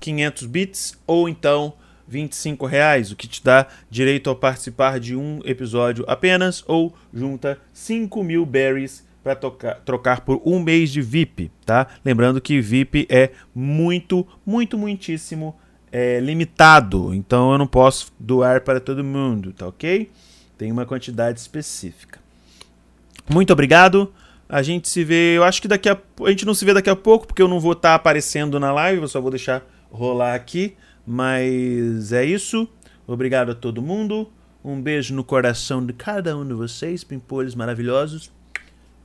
[0.00, 1.72] 500 bits ou então
[2.08, 7.58] 25 reais, o que te dá direito a participar de um episódio apenas ou junta
[7.72, 9.36] 5 mil berries para
[9.84, 11.86] trocar por um mês de VIP, tá?
[12.04, 15.54] Lembrando que VIP é muito, muito, muitíssimo
[15.90, 20.10] é, limitado, então eu não posso doar para todo mundo, tá ok?
[20.56, 22.20] Tem uma quantidade específica.
[23.30, 24.12] Muito obrigado.
[24.48, 26.90] A gente se vê, eu acho que daqui a a gente não se vê daqui
[26.90, 29.62] a pouco porque eu não vou estar tá aparecendo na live, eu só vou deixar
[29.90, 30.74] rolar aqui.
[31.06, 32.68] Mas é isso.
[33.06, 34.30] Obrigado a todo mundo.
[34.62, 38.30] Um beijo no coração de cada um de vocês, pimpolhos maravilhosos.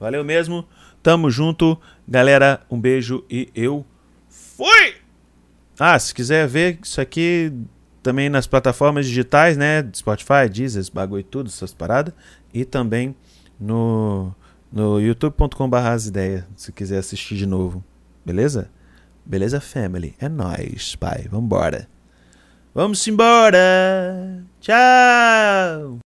[0.03, 0.67] Valeu mesmo.
[1.01, 1.79] Tamo junto.
[2.05, 3.85] Galera, um beijo e eu
[4.27, 4.95] fui!
[5.79, 7.53] Ah, se quiser ver isso aqui
[8.01, 9.89] também nas plataformas digitais, né?
[9.95, 12.13] Spotify, Deezer, bagulho e tudo, essas paradas.
[12.53, 13.15] E também
[13.57, 14.35] no,
[14.69, 17.81] no youtube.com.br as ideias, se quiser assistir de novo.
[18.25, 18.69] Beleza?
[19.25, 20.15] Beleza, family?
[20.19, 21.29] É nóis, pai.
[21.31, 21.87] Vambora.
[22.75, 24.43] Vamos embora.
[24.59, 26.03] Tchau.